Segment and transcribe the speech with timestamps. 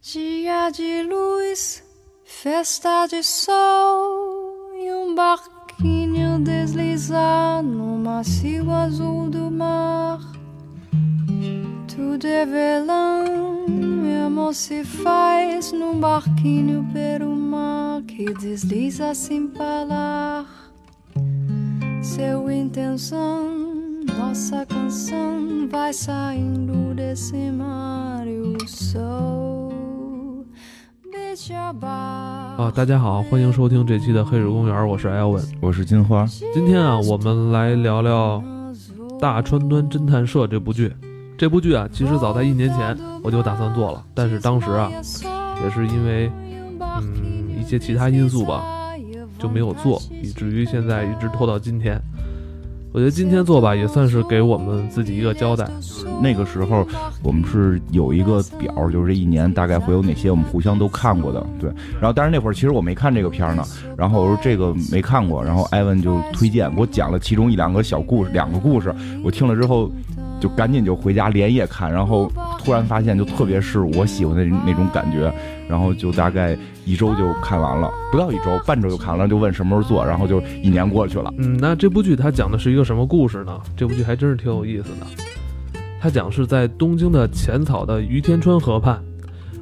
[0.00, 1.82] Dia de luz,
[2.24, 10.20] festa de sol e um barquinho deslizar no macio azul do mar.
[11.88, 20.46] Tudo é velão, meu amor se faz num barquinho pelo mar que desliza sem parar.
[22.00, 29.55] Seu intenção, nossa canção vai saindo desse mar e o sol.
[32.56, 36.24] 啊，大家好，欢迎收听这期的《黑水公园》，我是艾文，我是金花。
[36.54, 38.42] 今天啊，我们来聊聊
[39.20, 40.90] 《大川端侦探社》这部剧。
[41.36, 44.90] 这部剧啊，其实早在一年前我就打算做了，但是当时啊，
[45.62, 46.32] 也是因为
[46.80, 48.64] 嗯一些其他因素吧，
[49.38, 52.00] 就没有做，以至于现在一直拖到今天。
[52.96, 55.68] 我觉得今天做吧，也算是给我们自己一个交代。
[56.22, 56.82] 那个时候
[57.22, 61.68] 我们是有一个表，就是这一年大概会有哪些我们互相都看过的，对。
[62.00, 63.62] 然后，但是那会儿其实我没看这个片儿呢。
[63.98, 68.94] 然后我说这个没看过，然后艾文就推荐给我讲了其中一两个小故事，两个故事。
[69.22, 69.90] 我听了之后，
[70.46, 71.92] 就赶紧就回家连夜看。
[71.92, 72.30] 然后
[72.62, 75.32] 突然发现，就特别是我喜欢的那种感觉。
[75.68, 79.28] 然后就大概一周就看完了，不到一周，半周就看完了。
[79.28, 81.34] 就问什么时候做，然后就一年过去了。
[81.38, 83.58] 嗯，那这部剧它讲的是一个什么故事呢？
[83.76, 85.80] 这部剧还真是挺有意思的。
[86.00, 89.02] 它讲是在东京的浅草的于天川河畔，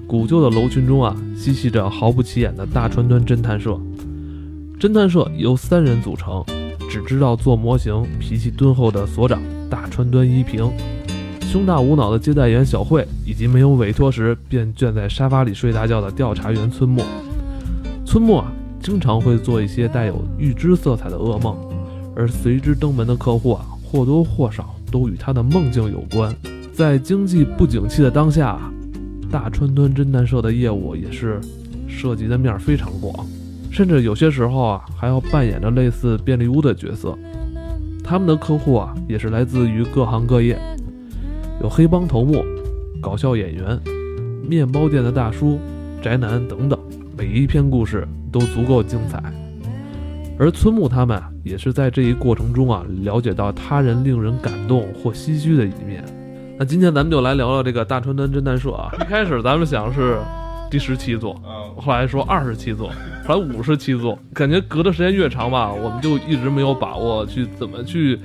[0.07, 3.81] 古旧的楼群中啊，嬉戏着毫不起眼的大川端侦探社。
[4.79, 6.45] 侦探社由三人组成，
[6.91, 10.70] 只知道做模型、脾气敦厚的所长大川端一平。
[11.41, 17.03] 胸大无脑的接待员小慧，以及没有委托时便倦在沙发里睡大觉的调查员村木。
[18.05, 21.57] 村木啊，经常会做一些带有预知色彩的噩梦，
[22.17, 26.35] 而随之登门的客户啊，或多或少都与他的梦境有关。
[26.73, 28.59] 在经济不景气的当下，
[29.31, 31.41] 大川端侦探社的业务也是
[31.87, 33.25] 涉及的面非常广，
[33.70, 37.17] 甚至有些时候啊，还要扮演着类似便利屋的角色。
[38.05, 40.59] 他们的客户啊，也是来自于各行各业。
[41.63, 42.45] 有黑帮头目、
[43.01, 43.81] 搞笑演员、
[44.47, 45.59] 面包店的大叔、
[46.03, 46.79] 宅男等等，
[47.17, 49.23] 每一篇故事都足够精彩。
[50.39, 56.05] 而村木他们也是在这一过程中啊，了解到他人令人感动或唏嘘的一面。
[56.59, 58.91] 那今天咱们就来聊聊这个大川端侦探社啊。
[59.01, 60.19] 一开始咱们想是
[60.74, 61.40] 第十七座，
[61.77, 62.90] 后来说二十七座，
[63.24, 68.18] 后来五十七座，感觉隔的时间越长吧，我们就一直没有把握去怎么去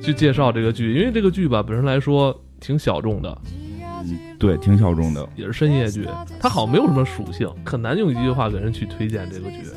[0.00, 2.40] 去介绍这个剧，因为这个剧吧本身来说。
[2.60, 6.08] 挺小众的，嗯，对，挺小众的，也是深夜剧。
[6.40, 9.62] 它好像没有什么属性，很难用一句话给人去推荐这个剧。
[9.62, 9.70] 就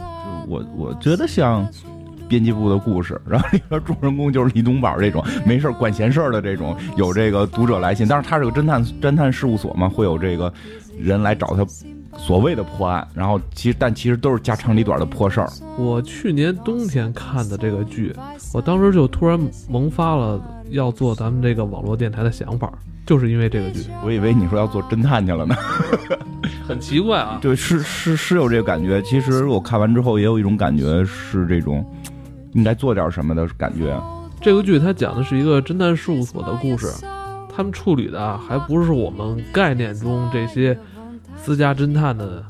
[0.47, 1.67] 我我觉得像
[2.27, 10.51] 编辑部的故事， 然后里边主人公就是李东宝这种没事管闲事儿的这种，有这个读者来信，但是他是个侦探侦探事务所嘛，会有这个
[10.99, 11.63] 人来找他
[12.17, 15.49] 所谓的破案，然后其实但其实都是家长里短的破事儿。
[15.77, 18.15] 我去年冬天看的这个剧，
[18.53, 19.39] 我当时就突然
[19.69, 20.41] 萌发了。
[20.71, 22.71] 要做咱们这个网络电台的想法，
[23.05, 23.81] 就是因为这个剧。
[24.05, 25.53] 我以为你说要做侦探去了呢，
[26.65, 27.39] 很奇怪啊。
[27.43, 29.01] 对，是是是有这个感觉。
[29.01, 31.85] 其实我看完之后也有一种感觉，是这种
[32.53, 33.93] 应该做点什么的感觉。
[34.39, 36.87] 这个剧它讲的是一个侦探事务所的故事，
[37.53, 40.79] 他们处理的还不是我们概念中这些
[41.43, 42.43] 私家侦探的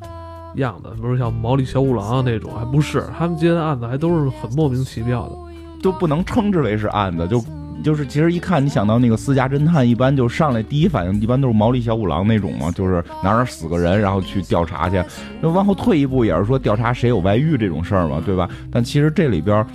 [0.56, 3.04] 样子，比如像毛利小五郎那种，还不是。
[3.18, 5.36] 他们接的案子还都是很莫名其妙的，
[5.82, 7.44] 都不能称之为是案子，就。
[7.84, 15.04] 就是其实一看，你想到那个私家侦探，一般就上来第一反应，一般都是毛利小五郎那种嘛，就是哪哪死个人，然后去调查去。
[15.42, 18.48] 那往后退一步，也是说调查谁有外遇这种事儿嘛，对吧？
[18.72, 19.66] 但其实这里边儿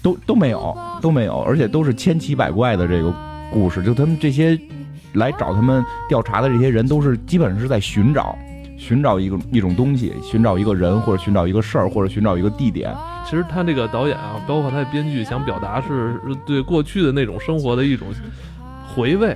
[0.00, 3.12] 都都没有，都没有，而且都是千奇百怪的这个
[3.52, 3.82] 故事。
[3.82, 4.58] 就他们这些
[5.14, 8.36] 来找他们调查的这些人，都是基本上是在寻找。
[8.76, 12.94] 寻找一个一种东西，寻找一个人，或者寻找一个事儿，或者寻找一个地点。
[13.24, 18.08] 其实他这个导演啊，包括他的编剧，想表达是对过去的那种生活的一种
[18.94, 19.34] 回味。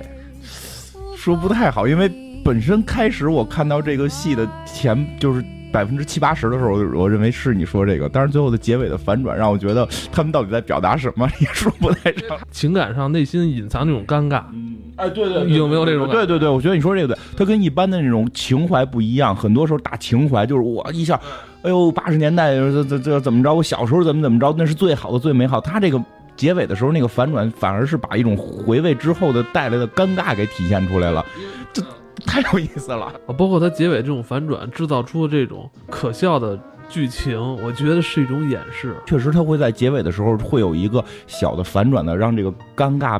[1.15, 2.11] 说不太好，因为
[2.43, 5.43] 本身开始我看到这个戏的前就是。
[5.71, 12.37] 百分之七八十的时候，我认为是你说这个，但是最后的结尾的反转让我觉得他们到底在表达什么也说不太上。
[12.51, 16.09] 情感上内心隐藏那种尴尬，嗯，哎，对对，有没有这种？
[16.09, 21.19] 对对对，我觉得你说这个对，他跟一般的那种情怀不一样，很多时候打情怀就是我一下，
[21.61, 23.53] 哎呦，八十年代这这这怎么着？
[23.53, 24.53] 我小时候怎么怎么着？
[24.57, 25.61] 那是最好的最美好。
[25.61, 26.03] 他这个
[26.35, 31.23] 结尾的时候那个反转，反而是把一种回味之后的带来的尴尬给体现出来了，
[31.71, 31.83] 这。
[32.19, 33.33] 太有意思了啊！
[33.37, 38.95] 包括它结尾这种反转，制造出的这种可笑的剧情，我觉得是一种掩饰。
[39.05, 43.19] 确实，它会在结尾的时候会有一个小的反转的，让这个尴尬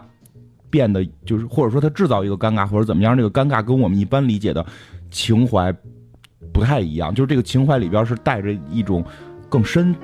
[0.69, 4.65] 变得就是，或者说它制造一个尴尬，或者怎么样，这个尴尬跟我们一般理解的
[5.11, 5.73] 情怀
[6.51, 9.03] 不太一样，就是这个情怀里边是带着一种
[9.47, 9.95] 更深，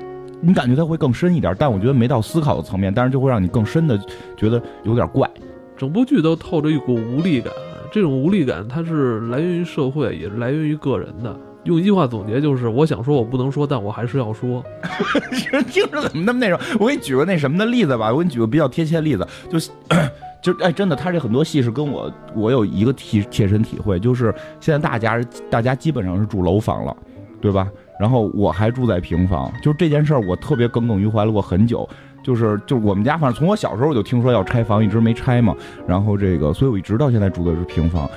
[0.41, 4.00] 你感觉它会更深一点，但我觉得没到思考的层面，但是就会让你更深的
[4.38, 5.30] 觉得有点怪。
[5.77, 7.51] 整部剧都透着一股无力感，
[7.95, 11.33] 这种无力感它是来源于社会，也是来源于个人的。
[11.63, 14.62] 用一句话总结就是：我想说，我不能说，但我还是要说。
[15.71, 16.59] 听着怎么那么那种？
[16.77, 19.57] 我给你举个那什么的例子吧，我给你举个比较贴切的例子，就
[20.44, 24.25] 就哎，真的，他这很多戏是跟我我有一个体切身体会，就是
[24.59, 26.94] 现在大家大家基本上是住楼房了，
[27.39, 27.65] 对吧？
[27.98, 31.88] 然后我还住在平房，就是这件事儿我特别耿耿于怀了我很久。
[32.25, 35.56] 就是就是我们家，反正从我小时候我就听说要拆房，一直没拆嘛。
[35.88, 38.10] 然后这个，所以我一直到现在住的是平房。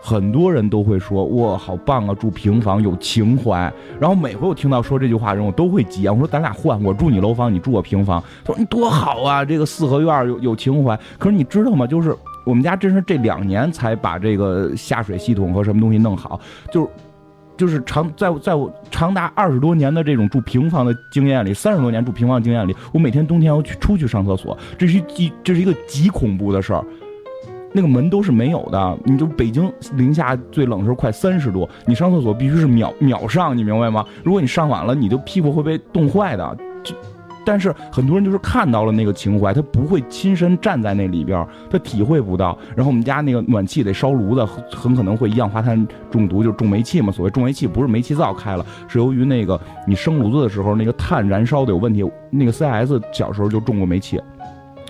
[0.00, 3.70] 很多人都会说哇，好棒啊，住平房有情怀。
[3.98, 6.12] 然后每回我听到说这句话的人，我都会急啊。
[6.12, 8.22] 我说咱俩换，我住你楼房，你住我平房。
[8.44, 10.96] 他说你多好啊，这个四合院有有情怀。
[11.18, 11.84] 可是你知道吗？
[11.84, 12.14] 就是
[12.46, 16.40] 我们家真是这两年才把这个下水系统和什么东西弄好，
[16.70, 16.88] 就是。
[17.58, 26.82] 就是长在在我长达二十多年的这种住平房的经验里，三十多年住平房经验里，我每天冬天要去出去上厕所，这是极这是一个极恐怖的事儿。
[27.72, 34.06] 那个门都是没有的，你就北京零下最冷的时候快三十度，你上厕所必须是秒秒上，你明白吗？
[34.24, 36.56] 如果你上晚了，你就屁股会被冻坏的。
[36.82, 36.94] 就。
[37.48, 42.58] 但是很多人就是看到了那个情怀，他不会亲身站在那里边，他体会不到。
[42.76, 47.10] 然后我们家那个暖气得烧炉子，很可能会一氧化碳中毒，就是中煤气嘛。
[47.10, 52.04] 所谓中煤气不是煤气灶开了，是由于那个你生炉子的时候那个碳燃烧的有问题。
[52.28, 54.20] 那个 CS 小时候就中过煤气，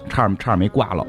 [0.08, 1.06] 差点差点没挂了。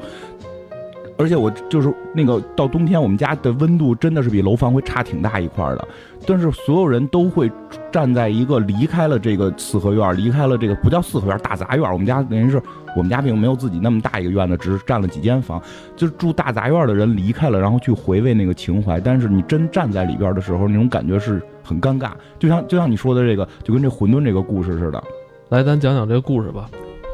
[1.20, 5.88] 而且我就是那个到冬天，我们家的温度真的是比楼房会差挺大一块的。
[6.26, 7.52] 但是所有人都会
[7.92, 11.92] 站在一个离开了这个四合院，离开了这个不叫四合院大杂院。
[11.92, 12.60] 我们家等于是
[12.96, 15.60] 我们家并没有自己那么大一个院子，只是占了几间房。
[15.94, 18.98] 就是住大杂院的人离开了，然后去回味那个情怀。
[18.98, 22.12] 但是你真站在里边的时候，那种感觉是很尴尬。
[22.38, 25.04] 就像就像你说的这个，就跟这馄饨这个故事似的。
[25.50, 26.70] 来，咱讲讲这个故事吧。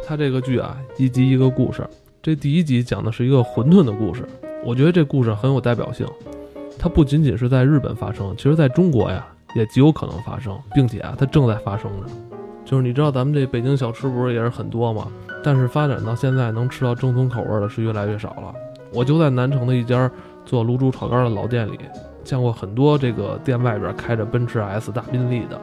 [0.06, 1.84] 他这个剧啊，一集一个故事。
[2.26, 4.26] 这第一集讲的是一个馄饨的故事，
[4.64, 6.04] 我觉得这故事很有代表性。
[6.76, 9.24] 它不仅仅是在日本发生，其实在中国呀
[9.54, 12.08] 也极有可能发生，并且啊它正在发生着。
[12.64, 15.06] 就是你知道咱们这北京小吃不是也是很多吗？
[15.44, 18.52] 但是发展到现在能吃到正宗口味的是越来越少了。
[18.92, 20.10] 我就在南城的一家
[20.44, 21.78] 做卤煮炒肝的老店里，
[22.24, 25.56] 见过很多这个店外边开着奔驰 S 大宾利的，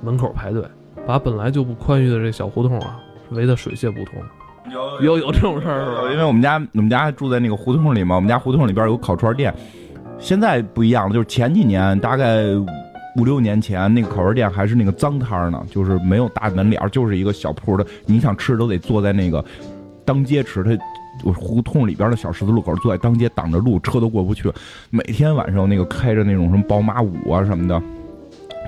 [0.00, 0.62] 门口排队，
[1.04, 3.00] 把本来就不宽裕的这小胡同啊
[3.30, 4.14] 围得水泄不通。
[4.70, 6.12] 有有有这种事儿是吧？
[6.12, 9.52] 因为我们家我们家住在那个胡同里嘛，我们家胡同里边有烤串店。
[10.18, 12.42] 现在不一样了，就是前几年，大概
[13.16, 17.86] 五六年前，那个烤串店还是那个脏摊呢，就是没有大门脸，就是一个小铺的。
[18.04, 19.44] 你想吃都得坐在那个
[20.04, 24.52] 当街吃，它胡同里边的小十字路口，坐在当街挡着路，车都过不去。
[24.90, 27.80] 每天晚上那个开着那种什么宝马五啊什么的，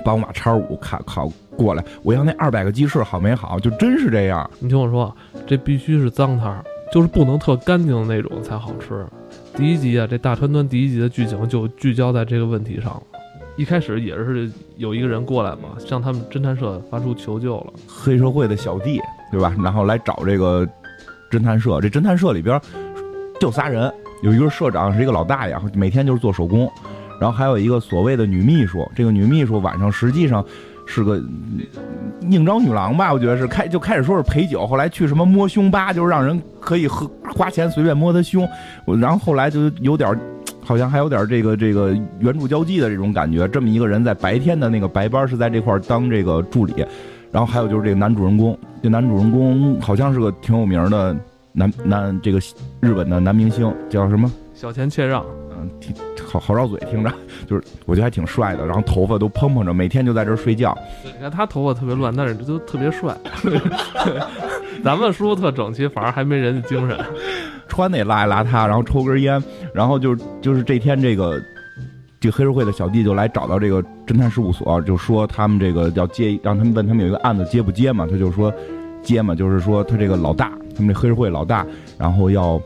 [0.03, 1.31] 宝马叉五烤烤。
[1.57, 3.59] 过来，我要那二百个鸡翅，好没好？
[3.59, 4.49] 就真是这样。
[4.59, 5.15] 你听我说，
[5.45, 9.05] 这必须是脏摊儿，就是不能特干净的那种才好吃。
[9.55, 13.03] 第一集啊，这大川端第一集的剧情就聚焦在这个问题上了。
[13.57, 18.99] 一开始也是有一个人过来嘛，向他们侦探社发出求救了，黑社会的小弟，
[19.29, 19.53] 对吧？
[19.61, 20.67] 然后来找这个
[21.29, 21.79] 侦探社。
[21.79, 22.59] 这侦探社里边
[23.39, 23.93] 就仨人，
[24.23, 26.71] 有一个社长是一个老大爷，每天就是做手工，
[27.21, 28.85] 然后还有一个所谓的女秘书。
[28.93, 30.43] 这个女秘书晚上实际上。
[30.87, 31.23] 是个
[32.21, 33.13] 应招女郎吧？
[33.13, 38.49] 我觉得是开就开始说是陪酒，后来去什么摸胸吧，就是让人可以喝花钱随便摸她胸，
[38.99, 40.19] 然后后来就有点，
[40.59, 43.47] 好像还有点这个这个 援助交际的这种感觉。
[43.47, 46.85] 这么一个人在白天的那个白班是在这块当这个助理，
[47.31, 51.15] 然后还有就是这个男主人公，这男主人公好像是个挺有名的
[51.53, 52.39] 男男这个
[52.81, 54.29] 日本的男明星，叫什么？
[54.53, 55.23] 小田切让。
[56.25, 57.11] 好好绕嘴，听着
[57.45, 60.77] 就是我觉得还挺帅的，然后头发都蓬蓬着，每天就在这儿睡觉。
[61.03, 63.15] 你看他头发特别乱，但是都特别帅。
[64.83, 66.97] 咱们梳特整齐，反而还没人家精神。
[67.67, 69.41] 穿的也邋里邋遢，然后抽根烟，
[69.73, 71.41] 然后就就是这天这个
[72.19, 78.07] 这个黑社会的小弟就来找到这个侦探事务所，就说他们这个要接，让他们问他们有一个案子接不接嘛？
[78.09, 78.53] 他就说
[79.03, 81.65] 接嘛，就是说他这个老大，他们这黑社会老大，
[81.97, 82.61] 然后要。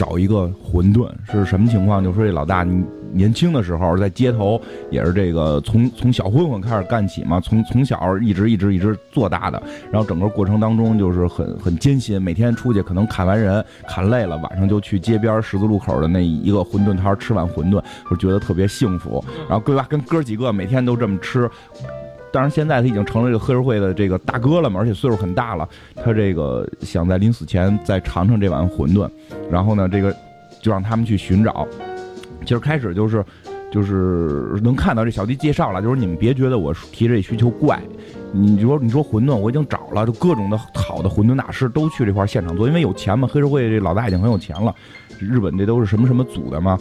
[0.00, 2.02] 找一个馄饨是什么情况？
[2.02, 4.58] 就说这老大，你年轻的时候在街头
[4.90, 19.86] 也是这个从从小混混开始干起嘛，从从小一直一直一直做大的，然后整个过程当中就是很很艰辛，每天出去可能砍完人砍累了，晚上就去街边十字路口的那一个馄饨摊吃碗馄饨，就觉得特别幸福，然后对吧？
[19.86, 21.46] 跟哥几个每天都这么吃。
[22.32, 25.68] 当然，现在他已经成了这个黑社会的这个大哥了嘛，而且岁数很大了。
[25.96, 29.10] 他这个想在临死前再尝尝这碗馄饨，
[29.50, 30.14] 然后呢，这个
[30.62, 31.66] 就让他们去寻找。
[32.42, 33.24] 其实开始就是
[33.72, 37.80] 就是能看到这小弟介绍了，就是你们别觉得我提这需求怪，
[38.32, 44.72] 你就说你说馄饨我已经找了，就各种的好的馄饨大师都去这块现场做，因为有钱嘛，黑社会这老大已经很有钱了，
[45.18, 46.78] 日本这都是什么什么组的嘛，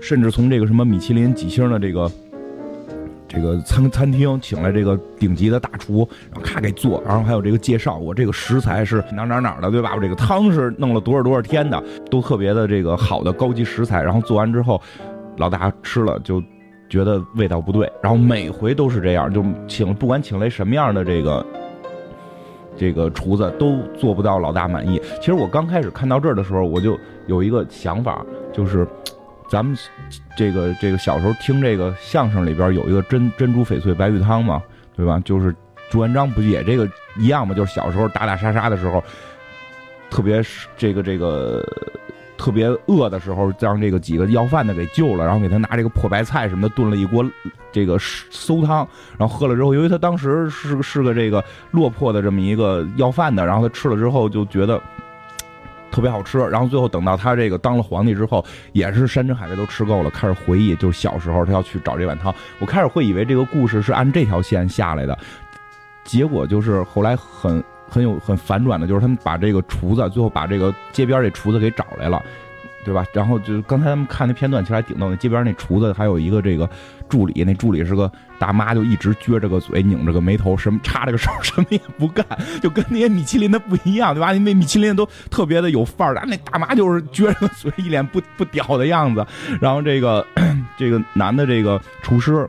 [0.00, 2.08] 甚至从这个什么米其林几星的这个。
[3.32, 9.92] 这个餐餐厅请来这个顶级的大厨，然后咔给做，然后还有这个介绍，我这个食材是哪哪哪的，对吧？
[9.96, 14.02] 我这个汤是弄了多少多少天的，都特别的这个好的高级食材。
[14.02, 14.78] 然后做完之后，
[15.38, 16.42] 老大吃了就
[16.90, 21.46] 觉得味道不对，然后每回都是这样，就请不管请来什么样的这个
[22.76, 25.00] 这个厨子都做不到老大满意。
[25.20, 28.22] 其实我刚开始看到这儿的时候，我就有一个想法，
[28.52, 28.86] 就是。
[29.52, 29.76] 咱们
[30.34, 34.62] 这个这个小时候听这个相声里边有一个珍珍珠翡翠白玉汤嘛，
[34.96, 35.20] 对吧？
[35.26, 35.54] 就是
[35.90, 37.54] 朱元璋不也这个一样吗？
[37.54, 39.04] 就是小时候打打杀杀的时候，
[40.08, 41.62] 特别是这个这个
[42.38, 47.22] 特别饿的时候，让这个几个要饭的给救了，然后给他拿这个破白菜什么的炖了一锅
[47.70, 54.80] 这个馊汤，然后喝了之后，由于他当时是是个这个落魄的这么一个要饭的，然后他吃了之后就觉得。
[55.92, 62.34] 特别好吃，然后最后等到他这个当了皇帝之后，也是山珍海味都吃够了，开始回忆，就是小时候他要去找这碗汤。
[62.58, 65.16] 我开始会以为这个故事是按这条线下来的，
[66.02, 72.20] 结果就是后来很很有很反转的，就是他们把这个厨子最后把这个街边这厨子给找来了。
[72.84, 73.04] 对吧？
[73.12, 75.08] 然后就是刚才他们看那片段，其实还顶逗。
[75.08, 76.68] 那街边那厨子还有一个这个
[77.08, 82.26] 助理，那助理是个大妈，就一直撅着个嘴，拧着个眉头，什么插着个手， 什么也不干，
[82.60, 84.32] 就跟那些米其林的不一样，对吧？
[84.32, 89.24] 那米其林都特别的有范儿，那大妈就是撅着个嘴，一脸不不屌的样子。
[89.60, 90.26] 然后这个
[90.76, 92.46] 这个男的这个厨师。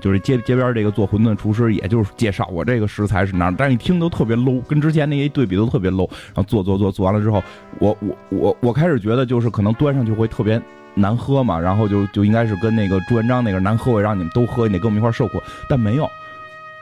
[0.00, 6.08] 就是街街边这个做馄饨厨师，也就是介绍我这个食材是哪儿，但是一听都特别 low，跟之前那些对比都特别 low。
[6.34, 7.42] 然后做做做做完了之后，
[7.78, 10.60] 我我我我开始觉得就是可能端上去会特别
[10.94, 15.40] 难喝嘛，然后就就应该是跟那个朱元璋那个难喝，我让你们都喝，你得跟我们一块受苦。
[15.68, 16.08] 但没有，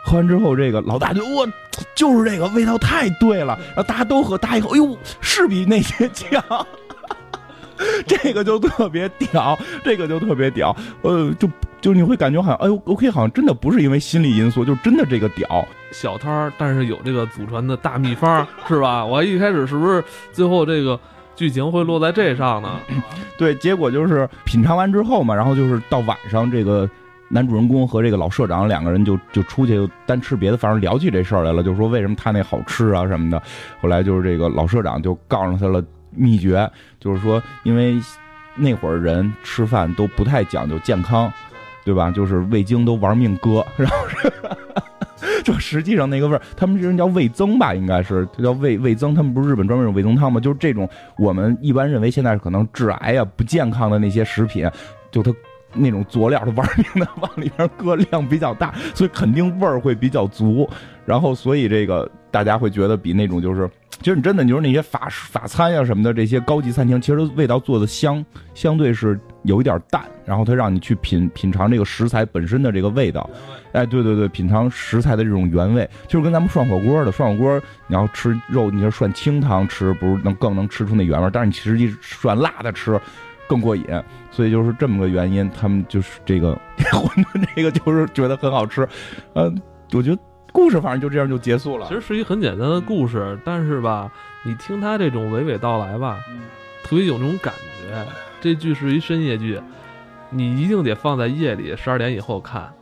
[0.04, 1.46] 喝完之后这个老大就我
[1.94, 6.42] 就是这个味道太对了，然后大家都喝，大家一口，哎呦，是比那些 强。
[8.06, 11.48] 这个就特别屌，这个就特别屌，呃，就
[11.80, 19.04] 就你会感觉好像，哎呦，OK，好像真的不是因为心理因素，就真的这个屌，小摊儿，但是有这个祖传的大秘方，是吧？
[19.06, 20.02] 我一开始是不是
[20.32, 20.98] 最后这个
[21.34, 22.80] 剧情会落在这上呢？
[23.36, 26.88] 对，结果就是品尝完之后嘛，然后就是到晚上，这个
[27.28, 33.40] 男主人公和这个老社长两个人就就出去单吃别的，反正聊起这事儿来了，就说为什么他那好吃啊什么的。
[33.80, 35.84] 后来就是这个老社长就告诉他了。
[36.16, 38.00] 秘诀就是说，因为
[38.56, 41.30] 那会儿人吃饭都不太讲究健康，
[41.84, 42.10] 对吧？
[42.10, 43.96] 就是味精都玩命搁，然后
[45.44, 49.14] 就实际上那个味儿，他们这人叫味增吧，应该是他叫味味增。
[49.14, 50.40] 他们不是日本专门有味增汤吗？
[50.40, 54.68] 就是这种我们一般认为现在可能致癌呀、不健康的那些食品，
[55.10, 55.32] 就它
[55.74, 60.68] 那种佐料，他玩命的往里边搁，量比较大，所以肯定味儿会比较足。
[61.04, 63.68] 然后，所以这个大家会觉得比那种就是。
[64.00, 68.24] 其实你真的，你说那些法法餐呀什么的，这些高级餐厅，其实味道做的香，
[68.54, 70.04] 相对是有一点淡。
[70.24, 73.28] 然后他让你去品品尝这个食材本身的这个味道，
[73.72, 81.30] 哎，对对对，品尝食材的这种原味，就是跟咱们涮火锅的涮火锅，你要吃肉，你要涮清汤吃，不是能更能吃出那原味。
[81.32, 83.00] 但是你实际涮辣的吃
[83.48, 83.84] 更过瘾，
[84.30, 86.58] 所以就是这么个原因，他们就是这个
[86.92, 88.86] 馄饨这个就是觉得很好吃，
[89.34, 89.60] 嗯，
[89.92, 90.18] 我觉得。
[90.56, 91.86] 故事反正就这样就结束了。
[91.86, 94.10] 其实是一很简单的故事，但是吧，
[94.42, 96.18] 你听他这种娓娓道来吧，
[96.82, 98.06] 特别有那种感觉。
[98.40, 99.60] 这剧是一深夜剧，
[100.30, 102.72] 你一定得放在夜里十二点以后看。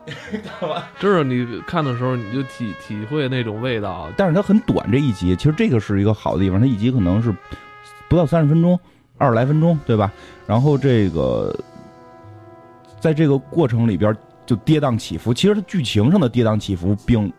[1.01, 4.09] 真是你看的时候，你就体体会那种味道。
[4.17, 7.35] 但是它很短，这一集其实这个是一个好的地方，它一集可能是
[8.09, 8.79] 不到三十分钟，
[9.19, 10.13] 二十来分钟，对吧？
[10.47, 11.53] 然后这个
[13.01, 14.17] 在这个过程里边
[14.47, 15.35] 就跌宕起伏。
[15.35, 17.33] 其实它剧情上的跌宕起伏并。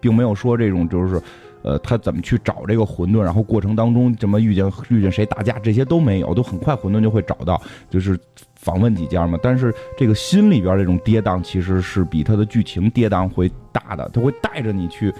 [0.00, 1.20] 并没有说这种就是，
[1.62, 8.18] 呃，他怎么去找这个馄饨，然后过程当中怎么遇见遇见谁打架，这些都没有，都很快馄饨就会找到，就是
[8.56, 9.38] 访问几家嘛。
[9.42, 15.12] 但是这个心里边这种跌宕，其实是比他的剧情跌宕会大的，他会带着你去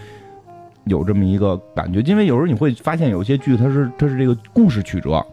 [0.85, 2.01] 有这么一个感觉。
[2.01, 5.25] 因为有时候你会发现有些剧它是它是这个故事曲折，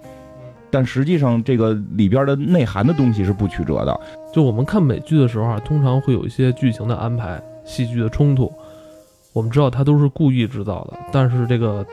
[0.69, 3.97] 但实际上这个里边的内涵的东西是不曲折的。
[4.33, 8.51] 就我们看美剧的时候啊，通常会有一些剧情的安排、戏剧的冲突。
[9.37, 11.85] 我们知道他都是故意制造的，但是这个《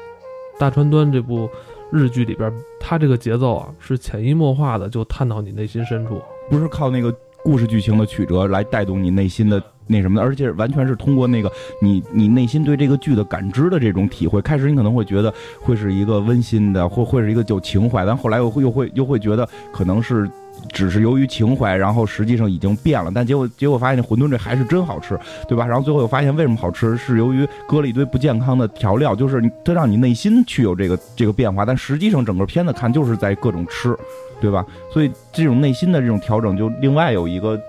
[0.58, 1.46] 大川端》这部
[1.92, 14.40] 日剧里边，他这个节奏啊，是潜移默化的就探到你内心深处，不是靠那个故事剧情的曲折来带动你内心的那什么的，而且完全是通过那个你你内心对这个剧的感知的这种体会。
[14.40, 20.26] 开始你可能会觉得会是一个温馨的，或会是一个有情怀，但后来又会又会又会觉得可能是
[20.72, 25.18] 只是由于情怀，然后实际上已经变了，但结果结果发现馄饨这还是真好吃，
[25.48, 25.66] 对吧？
[25.66, 33.96] 然后最后又发现为什么好吃，是由于搁了一堆不健康的调料，就是它让你内心去有这个这个变化，但实际上整个片子看就是在各种吃，
[34.40, 34.64] 对吧？
[34.92, 37.60] 所以这种内心的这种调整，就另外有一个，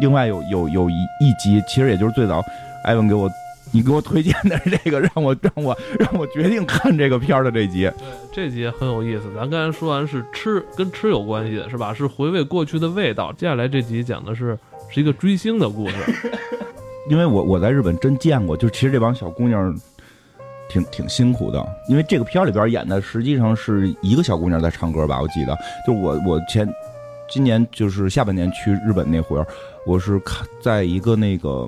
[0.00, 2.42] 另外有有有一一集，其实也就是最早
[2.84, 3.30] 艾文给我。
[3.74, 7.90] 你给我推荐的这个，让我让我让我决定看这个片儿的这集。
[8.32, 9.24] 对，这集很有意思。
[9.34, 11.92] 咱刚才说完是吃，跟吃有关系的是吧？
[11.92, 13.32] 是回味过去的味道。
[13.32, 14.56] 接下来这集讲的是
[14.88, 15.96] 是一个追星的故事。
[17.10, 19.76] 因为我我在日本真见过，就其实这帮小姑娘
[20.68, 21.66] 挺挺辛苦的。
[21.88, 25.58] 因为这个片儿里边演的实际上是一个小姑娘在唱歌吧，我记得。
[25.84, 26.72] 就我我前
[27.28, 29.44] 今年就是下半年去日本那会儿，
[29.84, 31.66] 我是看在一个那个。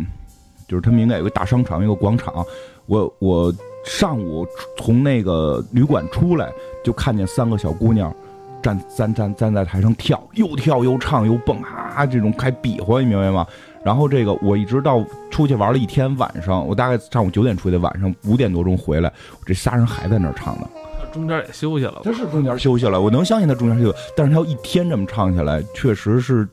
[0.68, 2.44] 就是他们应该有个大商场，一个广场。
[2.86, 3.52] 我我
[3.84, 4.46] 上午
[4.78, 6.52] 从那个旅馆出来，
[6.84, 8.14] 就看见三个小姑娘
[8.62, 13.46] 站站站站在台上跳，又跳又唱又蹦啊，这种开比划，你明白吗？
[13.84, 19.12] 然后这个我一直到出去玩了一天，晚上我大概上午九点出去，晚上五点多钟回来，
[19.44, 20.68] 这仨人还在那儿唱呢。
[21.12, 26.46] 中间也休息了，他是中间休息了，我能相信他中间休息，但是他要一天这么唱下来，确实是。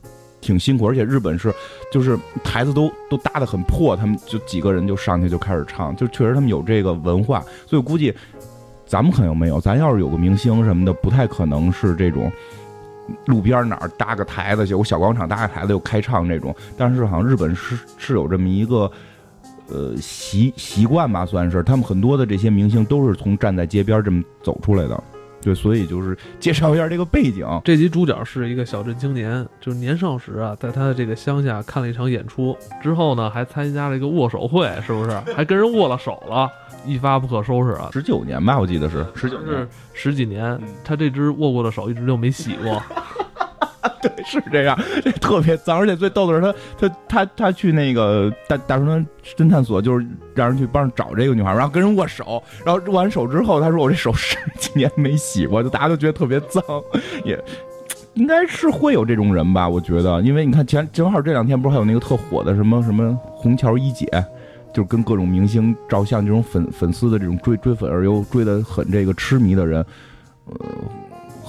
[0.44, 1.52] 挺辛苦，而且日本是，
[1.92, 8.14] 就是台子都都搭的很破，他们就几个人就上去就开始唱，就确实他们有这个文化，所以估计
[8.86, 12.32] 咱们可能没有，咱要是有个明星什么的，不太可能是这种
[13.26, 16.54] 路边哪儿搭个台子，有个小广场搭个台子就开唱这种。
[16.78, 18.92] 但是好像日本是是有这么一个
[19.70, 25.04] 呃习习惯吧，算是他们很多的这些明星都是从站在街边这么走出来的。
[25.44, 27.46] 对，所以就是介绍一下这个背景。
[27.64, 35.12] 这集主角是一个小镇青年，就是年少时啊，在他的这个乡下看了一场演出，之后呢，还参加了一个握手会，是不是？
[35.36, 36.50] 还跟人握了手了，
[36.86, 37.90] 一发不可收拾啊！
[37.92, 42.82] 十九年吧，我记得是十九是十几年，他这只握过的手一直就没洗过。
[44.02, 46.42] 对，是这样，这特别脏，而且最逗的是，
[46.78, 56.64] 他他他他去那个大大熊村侦探所，就是让人去帮着找这个女孩，然后跟人握手，然后握完手之后，他说我这手十几年没洗过，就大家都觉得特别脏，
[57.24, 57.42] 也
[58.16, 64.06] 应该是会有这种人吧，我觉得，因为你看前正好这两天不是还有那个特火的什么什么虹桥一姐，
[64.74, 69.86] 就是跟各种明星照相，这种粉粉丝的这种追追粉而又追得很这个痴迷的人，
[70.46, 70.56] 呃。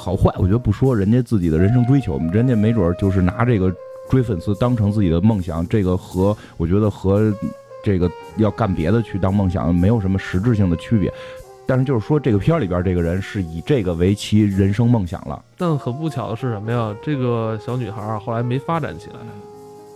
[0.05, 3.75] 好坏，我觉得不说，人家自己的人生追求，人家没准就是拿这个
[4.11, 7.33] 追粉丝当成自己的梦想，这个和我觉得和
[7.83, 11.11] 这个要干别的去当梦想没有什么实质性的区别。
[11.67, 15.43] 但是就是说，这个片儿里边这个人是以这个为其人生梦想了。
[15.57, 16.95] 但很不巧的是什么呀？
[17.03, 19.17] 这个小女孩后来没发展起来。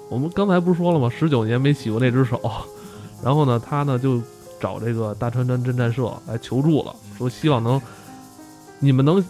[0.09, 1.11] 我们刚才不是说了吗？
[1.11, 2.41] 十九年没洗过那只手，
[3.23, 4.23] 然后呢，她呢就
[4.59, 7.79] 找这个大川端侦探社来求助了，说希望能
[8.79, 9.23] 你们能。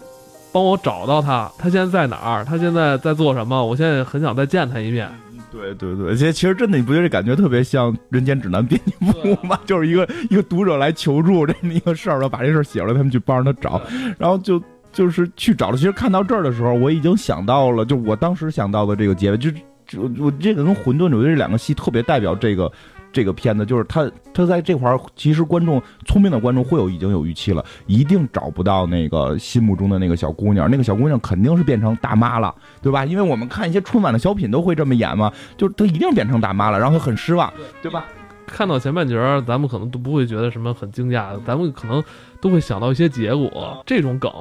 [0.51, 2.43] 帮我找到他，他现在在哪儿？
[2.43, 3.65] 他现在在做什么？
[3.65, 5.09] 我现在很想再见他一面。
[5.51, 9.59] 对对对，其实其实真的，你不觉得这感觉特别像《人间指南》编辑部吗？
[9.65, 13.81] 就是一个一个读者来求助这么一个事儿，然后把这事儿写出来，他们去帮着他找，
[14.19, 14.61] 然后就
[14.93, 15.77] 就是去找了。
[15.77, 19.49] 其实看到这儿的时候，我已经想到了，就我当时想到的这个结尾，就
[19.87, 22.71] 就我这个跟《混沌》我觉得这两个戏特别代表这个。
[23.11, 33.05] 这个片子就是他，他在这块儿，其实观众聪明的观众会有已经有预期了，一定找不到那个心目中的那个小姑娘，那个小姑娘肯定是变成大妈了，对吧？
[33.05, 38.05] 因为我们看一些春晚的小品都会这么演嘛，就是她一定变成大妈了，然后很失望，对吧？
[38.45, 42.03] 看到前半截儿，咱们可能都不会觉得什么很惊讶，咱们可能
[42.41, 43.83] 都会想到一些结果。
[43.85, 44.31] 这种梗，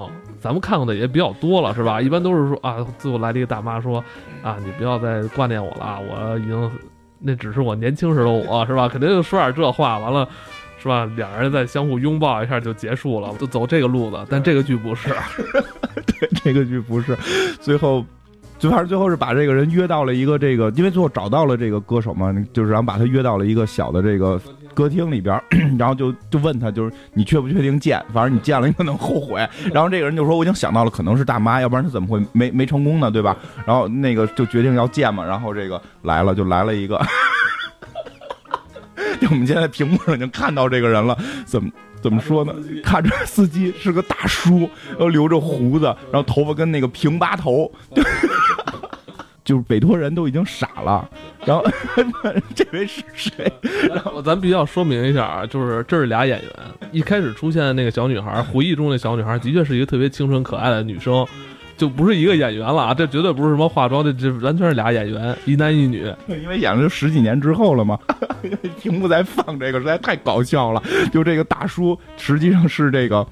[0.40, 2.00] 咱们看过的也比较多了，是吧？
[2.00, 4.02] 一般都是说啊，最后来了一个大妈说
[4.42, 6.70] 啊，你不要再挂念我了，我已经。
[7.20, 8.88] 那只是我年轻时的我，是吧？
[8.88, 10.28] 肯定就说点这话，完了，
[10.78, 11.04] 是吧？
[11.16, 14.24] 两人再相互拥抱一下就结束了，就走这个路子。
[14.30, 15.08] 但这个剧不是，
[16.06, 17.16] 对，这个剧不是。
[17.60, 18.04] 最后，
[18.58, 24.40] 最后最后是把这个人约到了一个这个，因为最后找到了这个歌手嘛，就是然后把他约到了一个小的这个。
[24.74, 25.42] 歌厅里边，
[25.76, 28.00] 然后就就问他，就是你确不确定见？
[28.12, 29.44] 反正你见了，你可能后悔。
[29.74, 33.10] 然后这个人就说，我已经想到了，可能是大妈，要不然他怎么会没没成功呢？
[33.10, 33.36] 对吧？
[33.66, 35.24] 然后那个就决定要见嘛。
[35.24, 36.96] 然后这个来了，就来了一个，
[39.20, 41.18] 就我们现在屏幕上已经看到这个人了。
[41.44, 41.68] 怎么
[42.00, 42.54] 怎么说呢？
[42.82, 47.70] 卡车司机是个大叔，然后留着胡子，然后头发跟那个平八头。
[49.44, 51.08] 就是委托人都已经傻了，
[51.46, 51.64] 然后
[52.54, 53.50] 这位是谁？
[53.88, 56.50] 然后咱必须要说明一下啊，就是这是俩演员。
[56.92, 61.26] 一开始出现的那个小女孩，回忆中的小女孩，的确是一个特别清纯可爱的女生，
[61.78, 62.92] 就不是一个演员了啊！
[62.92, 66.12] 这绝对不是什么化妆的，这完全是俩演员，一男一女。
[66.26, 67.98] 因为演了十几年之后了嘛，
[68.42, 70.82] 因 为屏幕在放这个，实在太搞笑了。
[71.12, 73.26] 就这个大叔实际上是这个。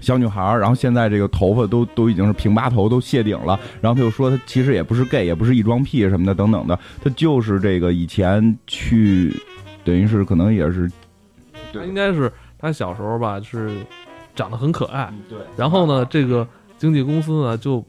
[0.00, 3.58] 小女孩儿，然后现在这个头发都都已经是平八头，都谢顶了。
[3.80, 9.34] 然后他又说他其实也不是 gay，也不是异装癖什么的等等的，他就是这个以前去，
[9.82, 10.88] 等于是可能也是，
[11.72, 13.76] 他应该是他小时候吧是
[14.36, 15.36] 长得很可爱，对。
[15.56, 17.84] 然后呢，这个经纪公司呢就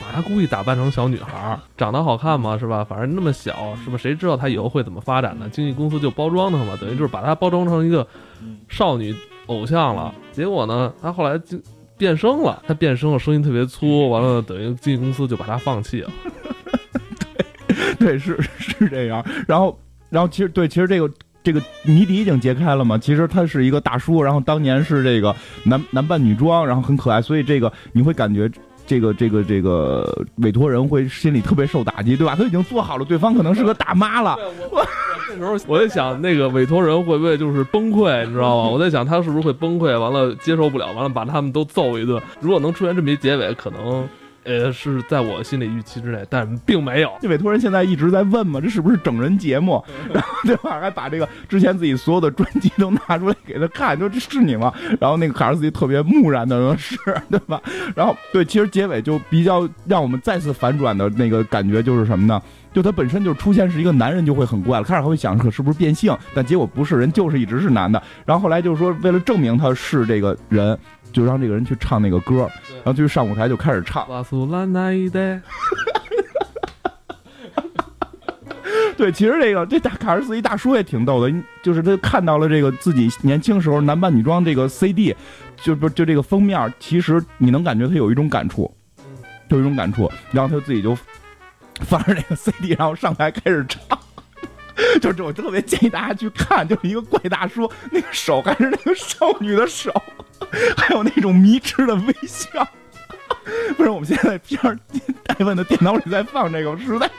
[0.00, 2.84] 把他故意打扮成小女孩，长得好看嘛，是吧？
[2.84, 3.96] 反正那么小，是吧？
[3.96, 5.48] 谁知道他以后会怎么发展呢？
[5.50, 8.06] 经纪公司就包装他嘛，等于就是把他包装成一个
[8.68, 9.14] 少女
[9.46, 10.14] 偶像了。
[10.32, 11.58] 结果呢，他后来就
[11.96, 16.10] 变声了，他变声了，声音特别粗，完了等于经纪公司就把他放弃了。
[17.98, 19.24] 对，是是这样。
[19.46, 19.76] 然后，
[20.08, 21.10] 然后其实对，其实这个
[21.42, 22.96] 这个谜底已经揭开了嘛。
[22.96, 25.34] 其实他是一个大叔，然后当年是这个
[25.64, 28.48] 男男扮女装，然后很可爱，所以这个你会感觉
[28.88, 32.34] 这个这个这个委托人会心里特别受打击，对吧？
[32.34, 34.36] 他已经做好了，对方可能是个大妈了。
[34.72, 34.82] 我
[35.28, 38.70] 这时候我在想，那个委托人会不会就是崩溃，你知道吗？
[38.70, 42.20] 我在想他是不是会崩溃，完了接受不了，完了把他们都揍一顿。
[42.40, 44.08] 如果能出现这么一结尾，可能。
[44.48, 47.12] 呃，是在我心理预期之内，但并没有。
[47.20, 49.84] 这委托人现在一直在问嘛，这是不是整人节目？
[50.10, 50.80] 然后对吧？
[50.80, 54.72] 还把这个之前自己所有的专辑都拿出来给他看，说这是你吗？
[54.98, 56.96] 然后那个卡尔斯基特别木然的说：“是，
[57.30, 57.60] 对吧？”
[57.94, 62.40] 然后对，其实结尾就比较让我们再次反转的那个感觉就是什么呢？
[62.72, 68.02] 就他本身就出现是一个男人就会很怪了，开始还会想可是不是变性，但结果不是，人就是一直是男的。
[68.24, 70.78] 然后后来就是说为了证明他是这个人。
[71.12, 74.06] 就让这个人去唱那个歌，然后就上舞台就开始唱。
[78.96, 85.14] 对，其实这个这大卡尔斯一大叔也挺逗的，就是他看到了这个自己年轻时候男扮女装这个 CD，
[85.62, 88.74] 就不就这个封面，其实你能感觉他有一种感触，
[89.50, 90.98] 有一种感触，然后他自己就
[91.82, 93.80] 放着那个 CD，然后上台开始唱。
[95.00, 99.92] 就是我特别建议大家去看，就是一个怪大叔，那个手还是那个少女的手。
[100.76, 102.66] 还有那种迷痴的微笑，
[103.76, 104.78] 不是我们现在片儿
[105.24, 107.10] 戴文的电脑里在放这个，实在。